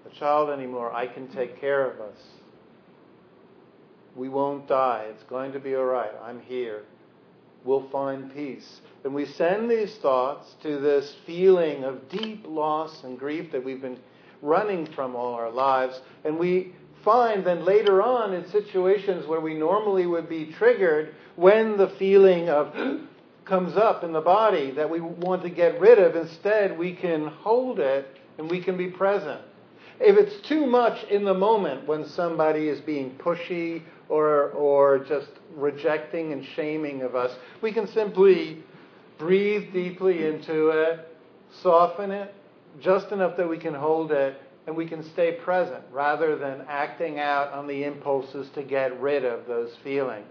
a 0.06 0.18
child 0.18 0.50
anymore. 0.50 0.92
I 0.92 1.06
can 1.06 1.28
take 1.28 1.60
care 1.60 1.90
of 1.90 2.00
us. 2.00 2.18
We 4.16 4.28
won't 4.28 4.68
die. 4.68 5.06
It's 5.10 5.22
going 5.24 5.52
to 5.52 5.60
be 5.60 5.74
all 5.74 5.84
right. 5.84 6.10
I'm 6.22 6.40
here. 6.40 6.82
We'll 7.64 7.88
find 7.90 8.34
peace. 8.34 8.80
And 9.04 9.14
we 9.14 9.26
send 9.26 9.70
these 9.70 9.94
thoughts 9.96 10.54
to 10.62 10.78
this 10.78 11.14
feeling 11.26 11.84
of 11.84 12.08
deep 12.08 12.44
loss 12.46 13.04
and 13.04 13.18
grief 13.18 13.52
that 13.52 13.64
we've 13.64 13.80
been 13.80 13.98
running 14.42 14.86
from 14.86 15.14
all 15.14 15.34
our 15.34 15.50
lives. 15.50 16.00
And 16.24 16.38
we 16.38 16.74
find 17.04 17.44
then 17.44 17.64
later 17.64 18.02
on 18.02 18.34
in 18.34 18.48
situations 18.50 19.26
where 19.26 19.40
we 19.40 19.54
normally 19.54 20.06
would 20.06 20.28
be 20.28 20.52
triggered, 20.52 21.14
when 21.36 21.76
the 21.76 21.88
feeling 21.98 22.48
of 22.48 22.74
comes 23.44 23.76
up 23.76 24.04
in 24.04 24.12
the 24.12 24.20
body 24.20 24.70
that 24.72 24.88
we 24.88 25.00
want 25.00 25.42
to 25.42 25.50
get 25.50 25.80
rid 25.80 25.98
of, 25.98 26.14
instead 26.14 26.78
we 26.78 26.94
can 26.94 27.26
hold 27.26 27.78
it 27.78 28.06
and 28.38 28.50
we 28.50 28.62
can 28.62 28.76
be 28.76 28.88
present. 28.88 29.40
If 30.00 30.16
it's 30.16 30.40
too 30.48 30.64
much 30.64 31.04
in 31.04 31.24
the 31.24 31.34
moment 31.34 31.86
when 31.86 32.06
somebody 32.06 32.68
is 32.68 32.80
being 32.80 33.16
pushy 33.18 33.82
or, 34.08 34.50
or 34.52 34.98
just 34.98 35.28
rejecting 35.54 36.32
and 36.32 36.42
shaming 36.42 37.02
of 37.02 37.14
us, 37.14 37.36
we 37.60 37.70
can 37.70 37.86
simply 37.86 38.64
breathe 39.18 39.74
deeply 39.74 40.26
into 40.26 40.70
it, 40.70 41.06
soften 41.62 42.10
it, 42.10 42.34
just 42.80 43.12
enough 43.12 43.36
that 43.36 43.48
we 43.48 43.58
can 43.58 43.74
hold 43.74 44.10
it 44.10 44.40
and 44.66 44.74
we 44.74 44.86
can 44.86 45.02
stay 45.02 45.32
present 45.32 45.84
rather 45.92 46.34
than 46.36 46.64
acting 46.66 47.18
out 47.18 47.52
on 47.52 47.66
the 47.66 47.84
impulses 47.84 48.48
to 48.54 48.62
get 48.62 48.98
rid 49.02 49.26
of 49.26 49.46
those 49.46 49.74
feelings. 49.84 50.26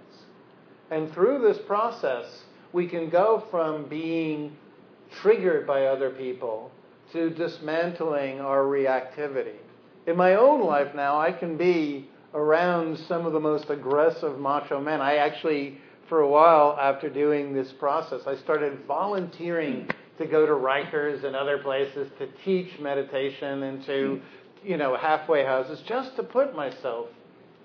And 0.90 1.14
through 1.14 1.42
this 1.42 1.60
process, 1.60 2.26
we 2.74 2.88
can 2.88 3.10
go 3.10 3.46
from 3.52 3.88
being 3.88 4.56
triggered 5.12 5.68
by 5.68 5.86
other 5.86 6.10
people 6.10 6.72
to 7.14 7.30
dismantling 7.32 8.40
our 8.40 8.64
reactivity. 8.64 9.56
In 10.08 10.16
my 10.16 10.36
own 10.36 10.62
life 10.62 10.96
now, 10.96 11.20
I 11.20 11.32
can 11.32 11.58
be 11.58 12.10
around 12.34 12.98
some 13.08 13.26
of 13.26 13.34
the 13.34 13.40
most 13.40 13.70
aggressive 13.70 14.40
macho 14.40 14.80
men. 14.80 15.02
I 15.02 15.18
actually, 15.18 15.80
for 16.08 16.22
a 16.22 16.28
while 16.28 16.78
after 16.80 17.10
doing 17.10 17.54
this 17.54 17.72
process, 17.74 18.22
I 18.28 18.36
started 18.38 18.80
volunteering 18.88 19.90
to 20.18 20.26
go 20.26 20.46
to 20.46 20.52
Rikers 20.52 21.24
and 21.24 21.36
other 21.36 21.58
places 21.58 22.10
to 22.20 22.28
teach 22.44 22.80
meditation 22.80 23.64
and 23.64 23.86
to, 23.86 24.22
you 24.64 24.78
know, 24.78 24.96
halfway 24.96 25.46
houses 25.46 25.82
just 25.88 26.16
to 26.18 26.24
put 26.24 26.56
myself 26.56 27.08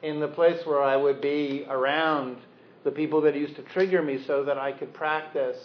in 0.02 0.20
the 0.20 0.28
place 0.28 0.64
where 0.66 0.83
I 0.83 0.96
would 0.96 1.20
be 1.20 1.66
around 1.68 2.37
the 2.85 2.90
people 2.90 3.22
that 3.22 3.35
used 3.35 3.57
to 3.57 3.62
trigger 3.62 4.02
me 4.02 4.22
so 4.26 4.44
that 4.44 4.59
I 4.59 4.72
could 4.72 4.92
practice 4.94 5.57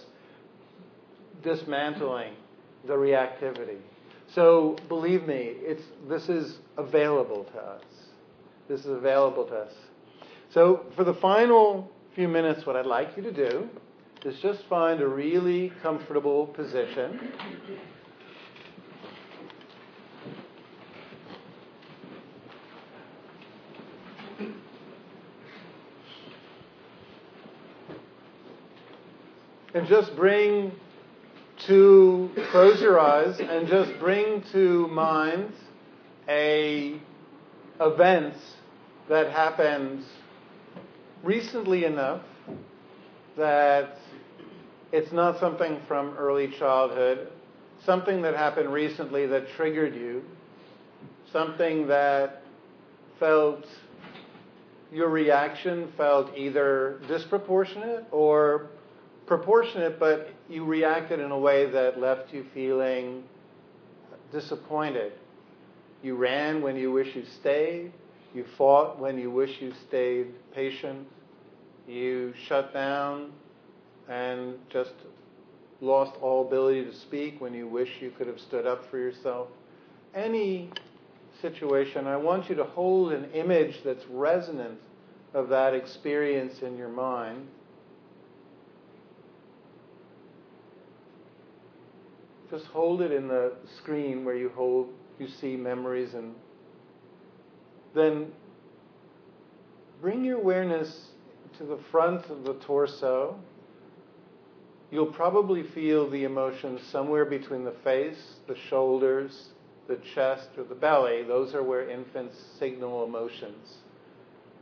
dismantling 1.43 2.33
the 2.87 2.93
reactivity. 2.93 3.77
So 4.33 4.77
believe 4.87 5.25
me, 5.27 5.53
it's, 5.57 5.83
this 6.07 6.29
is 6.29 6.59
available 6.77 7.45
to 7.45 7.57
us. 7.57 7.83
This 8.67 8.81
is 8.81 8.87
available 8.87 9.45
to 9.45 9.55
us. 9.55 9.73
So 10.51 10.85
for 10.95 11.03
the 11.03 11.13
final 11.15 11.89
few 12.15 12.27
minutes, 12.27 12.65
what 12.65 12.75
I'd 12.75 12.85
like 12.85 13.15
you 13.17 13.23
to 13.23 13.31
do 13.31 13.69
is 14.25 14.39
just 14.39 14.63
find 14.65 15.01
a 15.01 15.07
really 15.07 15.71
comfortable 15.81 16.47
position. 16.47 17.31
And 29.73 29.87
just 29.87 30.15
bring 30.15 30.71
to, 31.69 32.31
close 32.49 32.81
your 32.81 32.99
eyes 32.99 33.39
and 33.39 33.67
just 33.67 33.91
bring 33.99 34.41
to 34.51 34.87
mind 34.87 35.53
a 36.27 36.99
event 37.79 38.33
that 39.07 39.29
happened 39.31 40.03
recently 41.21 41.85
enough 41.85 42.23
that 43.37 43.99
it's 44.91 45.11
not 45.11 45.39
something 45.39 45.79
from 45.87 46.15
early 46.17 46.47
childhood, 46.47 47.31
something 47.85 48.23
that 48.23 48.35
happened 48.35 48.73
recently 48.73 49.27
that 49.27 49.47
triggered 49.49 49.93
you, 49.93 50.23
something 51.31 51.85
that 51.85 52.41
felt 53.19 53.63
your 54.91 55.09
reaction 55.09 55.93
felt 55.95 56.35
either 56.35 56.99
disproportionate 57.07 58.05
or 58.09 58.69
proportionate, 59.27 59.99
but 59.99 60.33
you 60.49 60.65
reacted 60.65 61.19
in 61.19 61.31
a 61.31 61.37
way 61.37 61.69
that 61.69 61.99
left 61.99 62.33
you 62.33 62.45
feeling 62.53 63.23
disappointed. 64.31 65.13
You 66.01 66.15
ran 66.15 66.61
when 66.61 66.75
you 66.75 66.91
wish 66.91 67.15
you 67.15 67.23
stayed. 67.39 67.91
You 68.33 68.45
fought 68.57 68.99
when 68.99 69.17
you 69.17 69.29
wish 69.29 69.61
you 69.61 69.73
stayed 69.87 70.27
patient. 70.53 71.07
You 71.87 72.33
shut 72.47 72.73
down 72.73 73.31
and 74.07 74.55
just 74.69 74.93
lost 75.81 76.17
all 76.21 76.45
ability 76.47 76.83
to 76.85 76.95
speak 76.95 77.39
when 77.39 77.53
you 77.53 77.67
wish 77.67 77.89
you 78.01 78.11
could 78.11 78.27
have 78.27 78.39
stood 78.39 78.65
up 78.65 78.89
for 78.89 78.97
yourself. 78.97 79.47
Any 80.15 80.71
situation, 81.41 82.07
I 82.07 82.17
want 82.17 82.49
you 82.49 82.55
to 82.55 82.63
hold 82.63 83.13
an 83.13 83.25
image 83.31 83.81
that's 83.83 84.05
resonant 84.07 84.79
of 85.33 85.49
that 85.49 85.73
experience 85.73 86.61
in 86.61 86.75
your 86.75 86.89
mind. 86.89 87.47
Just 92.49 92.65
hold 92.65 93.01
it 93.01 93.11
in 93.11 93.27
the 93.27 93.53
screen 93.77 94.25
where 94.25 94.35
you 94.35 94.49
hold, 94.55 94.89
you 95.19 95.27
see 95.27 95.55
memories, 95.55 96.13
and 96.13 96.33
then 97.93 98.31
bring 100.01 100.23
your 100.23 100.37
awareness 100.37 101.09
to 101.57 101.63
the 101.63 101.77
front 101.91 102.25
of 102.25 102.43
the 102.43 102.53
torso 102.55 103.37
you'll 104.91 105.05
probably 105.05 105.63
feel 105.63 106.09
the 106.09 106.23
emotions 106.23 106.81
somewhere 106.91 107.25
between 107.25 107.63
the 107.63 107.75
face, 107.83 108.35
the 108.47 108.55
shoulders, 108.69 109.49
the 109.87 109.99
chest, 110.15 110.49
or 110.57 110.63
the 110.63 110.75
belly. 110.75 111.23
Those 111.23 111.53
are 111.53 111.63
where 111.63 111.89
infants 111.89 112.35
signal 112.59 113.03
emotions. 113.03 113.77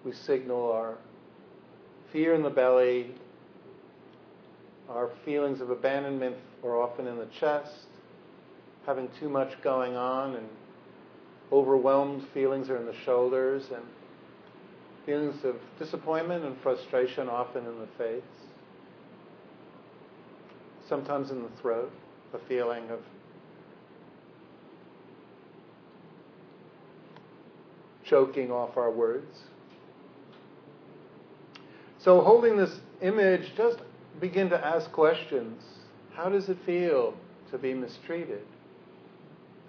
We 0.03 0.13
signal 0.13 0.71
our 0.71 0.97
fear 2.11 2.33
in 2.33 2.43
the 2.43 2.49
belly, 2.49 3.15
our 4.89 5.09
feelings 5.25 5.61
of 5.61 5.69
abandonment 5.69 6.35
are 6.63 6.81
often 6.81 7.07
in 7.07 7.17
the 7.17 7.27
chest, 7.39 7.87
having 8.85 9.09
too 9.19 9.29
much 9.29 9.61
going 9.61 9.95
on, 9.95 10.35
and 10.35 10.47
overwhelmed 11.51 12.25
feelings 12.33 12.69
are 12.69 12.77
in 12.77 12.85
the 12.85 12.95
shoulders, 13.05 13.63
and 13.73 13.83
feelings 15.05 15.43
of 15.43 15.55
disappointment 15.79 16.43
and 16.43 16.55
frustration 16.61 17.29
often 17.29 17.65
in 17.65 17.79
the 17.79 17.87
face 17.97 18.23
sometimes 20.87 21.31
in 21.31 21.43
the 21.43 21.49
throat, 21.61 21.91
a 22.33 22.39
feeling 22.47 22.89
of 22.89 22.99
choking 28.05 28.51
off 28.51 28.77
our 28.77 28.91
words. 28.91 29.39
So, 31.99 32.21
holding 32.21 32.55
this 32.55 32.79
image, 33.01 33.53
just 33.57 33.79
begin 34.19 34.49
to 34.49 34.65
ask 34.65 34.91
questions. 34.91 35.61
How 36.13 36.29
does 36.29 36.49
it 36.49 36.57
feel 36.65 37.13
to 37.51 37.57
be 37.57 37.73
mistreated? 37.73 38.45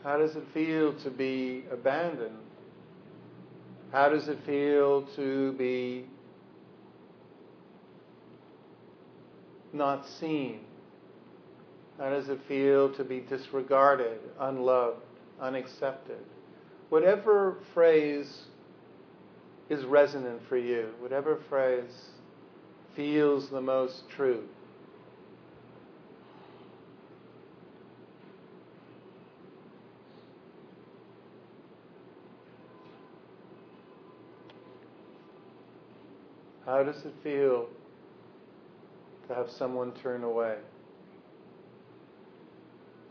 How 0.02 0.16
does 0.18 0.36
it 0.36 0.44
feel 0.54 0.94
to 1.00 1.10
be 1.10 1.64
abandoned? 1.70 2.38
How 3.92 4.08
does 4.08 4.28
it 4.28 4.38
feel 4.44 5.02
to 5.16 5.52
be 5.52 6.06
not 9.72 10.06
seen? 10.06 10.60
How 11.98 12.10
does 12.10 12.28
it 12.28 12.40
feel 12.46 12.94
to 12.94 13.04
be 13.04 13.20
disregarded, 13.20 14.20
unloved, 14.38 15.02
unaccepted? 15.40 16.24
Whatever 16.90 17.56
phrase 17.74 18.44
is 19.68 19.84
resonant 19.84 20.40
for 20.48 20.56
you, 20.56 20.90
whatever 21.00 21.38
phrase 21.48 22.10
feels 22.98 23.48
the 23.48 23.60
most 23.60 24.08
true. 24.08 24.42
How 36.66 36.82
does 36.82 37.04
it 37.04 37.14
feel 37.22 37.68
to 39.28 39.34
have 39.36 39.48
someone 39.48 39.92
turn 39.92 40.24
away? 40.24 40.56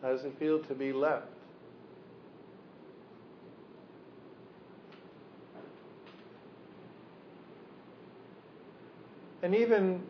How 0.02 0.10
does 0.10 0.26
it 0.26 0.38
feel 0.38 0.62
to 0.64 0.74
be 0.74 0.92
left? 0.92 1.37
And 9.44 9.56
even 9.56 10.02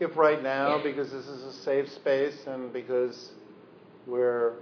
if 0.00 0.16
right 0.16 0.42
now, 0.42 0.82
because 0.82 1.12
this 1.12 1.26
is 1.26 1.42
a 1.44 1.52
safe 1.62 1.88
space 1.90 2.46
and 2.46 2.72
because 2.72 3.30
we're 4.06 4.54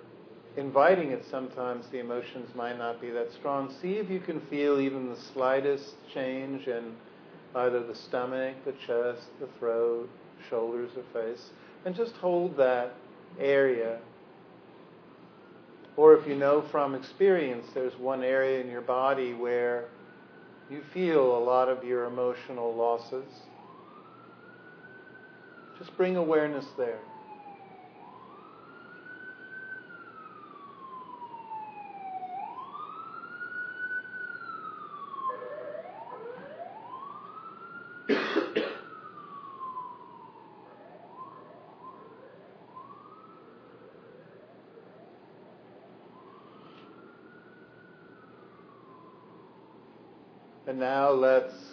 inviting 0.57 1.13
it 1.13 1.25
sometimes, 1.31 1.87
the 1.89 1.99
emotions 1.99 2.55
might 2.55 2.79
not 2.79 3.01
be 3.01 3.11
that 3.11 3.33
strong, 3.33 3.75
see 3.81 3.95
if 3.95 4.11
you 4.11 4.21
can 4.21 4.41
feel 4.43 4.79
even 4.79 5.09
the 5.09 5.17
slightest 5.17 5.95
change 6.13 6.67
in 6.67 6.93
either 7.55 7.83
the 7.83 7.95
stomach, 7.95 8.55
the 8.65 8.73
chest, 8.87 9.29
the 9.41 9.49
throat, 9.59 10.09
shoulders, 10.49 10.91
or 10.97 11.03
face, 11.13 11.51
and 11.85 11.95
just 11.95 12.13
hold 12.17 12.57
that 12.57 12.95
area. 13.41 13.99
Or 15.97 16.15
if 16.15 16.27
you 16.27 16.35
know 16.35 16.63
from 16.71 16.95
experience, 16.95 17.67
there's 17.75 17.97
one 17.99 18.23
area 18.23 18.61
in 18.61 18.71
your 18.71 18.81
body 18.81 19.35
where 19.35 19.87
you 20.71 20.83
feel 20.95 21.37
a 21.37 21.43
lot 21.43 21.69
of 21.69 21.85
your 21.85 22.05
emotional 22.05 22.75
losses. 22.75 23.27
Just 25.83 25.97
bring 25.97 26.15
awareness 26.15 26.67
there. 26.79 27.01
And 50.65 50.79
now 50.79 51.11
let's 51.11 51.72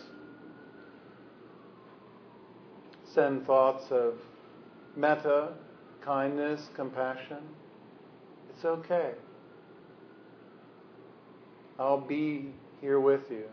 send 3.19 3.45
thoughts 3.45 3.83
of 3.91 4.13
metta, 4.95 5.49
kindness, 5.99 6.69
compassion. 6.73 7.39
It's 8.49 8.63
okay. 8.63 9.11
I'll 11.77 11.99
be 11.99 12.53
here 12.79 13.01
with 13.01 13.29
you. 13.29 13.43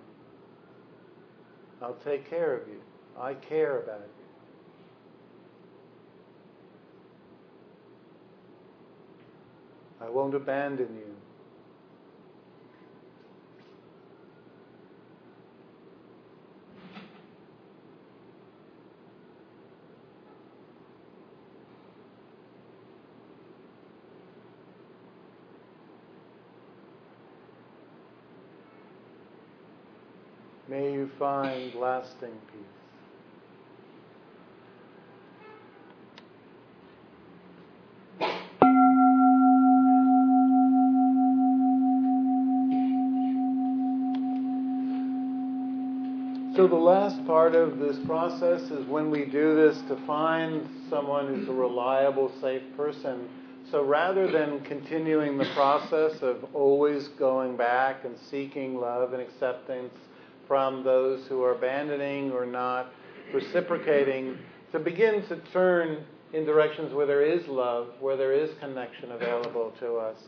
I'll 1.82 1.98
take 2.04 2.30
care 2.30 2.56
of 2.56 2.68
you. 2.68 2.80
I 3.20 3.34
care 3.34 3.80
about 3.80 4.02
you. 10.00 10.06
I 10.06 10.08
won't 10.08 10.36
abandon 10.36 10.94
you. 10.94 11.12
You 31.06 31.12
find 31.18 31.74
lasting 31.74 32.32
peace. 32.52 32.62
So, 46.56 46.66
the 46.66 46.74
last 46.74 47.24
part 47.26 47.54
of 47.54 47.78
this 47.78 47.98
process 48.06 48.62
is 48.70 48.86
when 48.86 49.10
we 49.10 49.26
do 49.26 49.54
this 49.54 49.76
to 49.88 49.96
find 50.06 50.66
someone 50.88 51.28
who's 51.28 51.48
a 51.48 51.52
reliable, 51.52 52.32
safe 52.40 52.62
person. 52.76 53.28
So, 53.70 53.84
rather 53.84 54.30
than 54.30 54.60
continuing 54.64 55.36
the 55.38 55.44
process 55.54 56.22
of 56.22 56.44
always 56.54 57.08
going 57.08 57.56
back 57.56 58.04
and 58.04 58.16
seeking 58.30 58.80
love 58.80 59.12
and 59.12 59.20
acceptance 59.20 59.92
from 60.46 60.84
those 60.84 61.26
who 61.26 61.42
are 61.42 61.52
abandoning 61.52 62.32
or 62.32 62.46
not 62.46 62.92
reciprocating, 63.32 64.38
to 64.72 64.78
begin 64.78 65.26
to 65.28 65.36
turn 65.52 66.04
in 66.32 66.44
directions 66.44 66.92
where 66.92 67.06
there 67.06 67.22
is 67.22 67.46
love, 67.46 67.88
where 68.00 68.16
there 68.16 68.32
is 68.32 68.50
connection 68.60 69.12
available 69.12 69.72
to 69.80 69.96
us. 69.96 70.18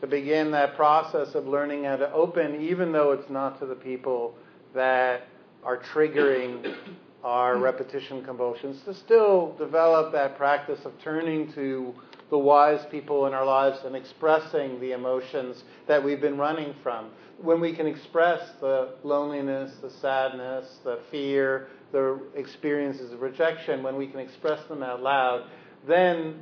To 0.00 0.06
begin 0.06 0.50
that 0.50 0.76
process 0.76 1.34
of 1.34 1.46
learning 1.46 1.84
how 1.84 1.96
to 1.96 2.12
open, 2.12 2.60
even 2.60 2.92
though 2.92 3.12
it's 3.12 3.30
not 3.30 3.60
to 3.60 3.66
the 3.66 3.74
people 3.74 4.34
that 4.74 5.22
are 5.64 5.78
triggering 5.78 6.74
our 7.22 7.56
repetition 7.56 8.24
compulsions, 8.24 8.82
to 8.84 8.94
still 8.94 9.54
develop 9.58 10.12
that 10.12 10.36
practice 10.36 10.80
of 10.84 10.92
turning 11.02 11.52
to 11.52 11.94
the 12.30 12.38
wise 12.38 12.84
people 12.90 13.26
in 13.26 13.34
our 13.34 13.44
lives 13.44 13.78
and 13.84 13.94
expressing 13.94 14.80
the 14.80 14.92
emotions 14.92 15.62
that 15.86 16.02
we've 16.02 16.20
been 16.20 16.38
running 16.38 16.74
from. 16.82 17.10
When 17.40 17.60
we 17.60 17.74
can 17.74 17.86
express 17.86 18.40
the 18.60 18.94
loneliness, 19.02 19.72
the 19.82 19.90
sadness, 19.90 20.66
the 20.84 21.00
fear, 21.10 21.68
the 21.90 22.20
experiences 22.34 23.12
of 23.12 23.20
rejection, 23.20 23.82
when 23.82 23.96
we 23.96 24.06
can 24.06 24.20
express 24.20 24.64
them 24.68 24.82
out 24.82 25.02
loud, 25.02 25.48
then 25.86 26.40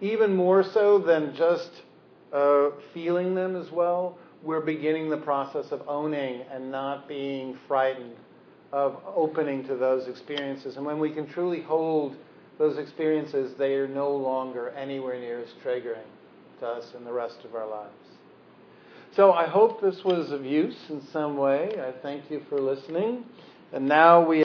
even 0.00 0.34
more 0.34 0.62
so 0.62 0.98
than 0.98 1.34
just 1.34 1.70
uh, 2.32 2.70
feeling 2.92 3.34
them 3.34 3.56
as 3.56 3.70
well, 3.70 4.18
we're 4.42 4.60
beginning 4.60 5.10
the 5.10 5.16
process 5.16 5.66
of 5.70 5.82
owning 5.86 6.42
and 6.50 6.70
not 6.70 7.08
being 7.08 7.58
frightened 7.68 8.16
of 8.72 9.00
opening 9.04 9.64
to 9.66 9.76
those 9.76 10.06
experiences. 10.06 10.76
And 10.76 10.86
when 10.86 10.98
we 10.98 11.10
can 11.10 11.26
truly 11.26 11.60
hold 11.60 12.16
those 12.58 12.78
experiences, 12.78 13.54
they 13.58 13.74
are 13.74 13.88
no 13.88 14.10
longer 14.10 14.70
anywhere 14.70 15.18
near 15.18 15.40
as 15.40 15.48
triggering 15.64 16.06
to 16.60 16.66
us 16.66 16.92
in 16.96 17.04
the 17.04 17.12
rest 17.12 17.38
of 17.44 17.54
our 17.54 17.66
lives. 17.66 17.99
So 19.16 19.32
I 19.32 19.48
hope 19.48 19.80
this 19.80 20.04
was 20.04 20.30
of 20.30 20.44
use 20.44 20.76
in 20.88 21.02
some 21.12 21.36
way. 21.36 21.72
I 21.84 21.90
thank 22.00 22.30
you 22.30 22.42
for 22.48 22.60
listening. 22.60 23.24
And 23.72 23.88
now 23.88 24.24
we 24.24 24.38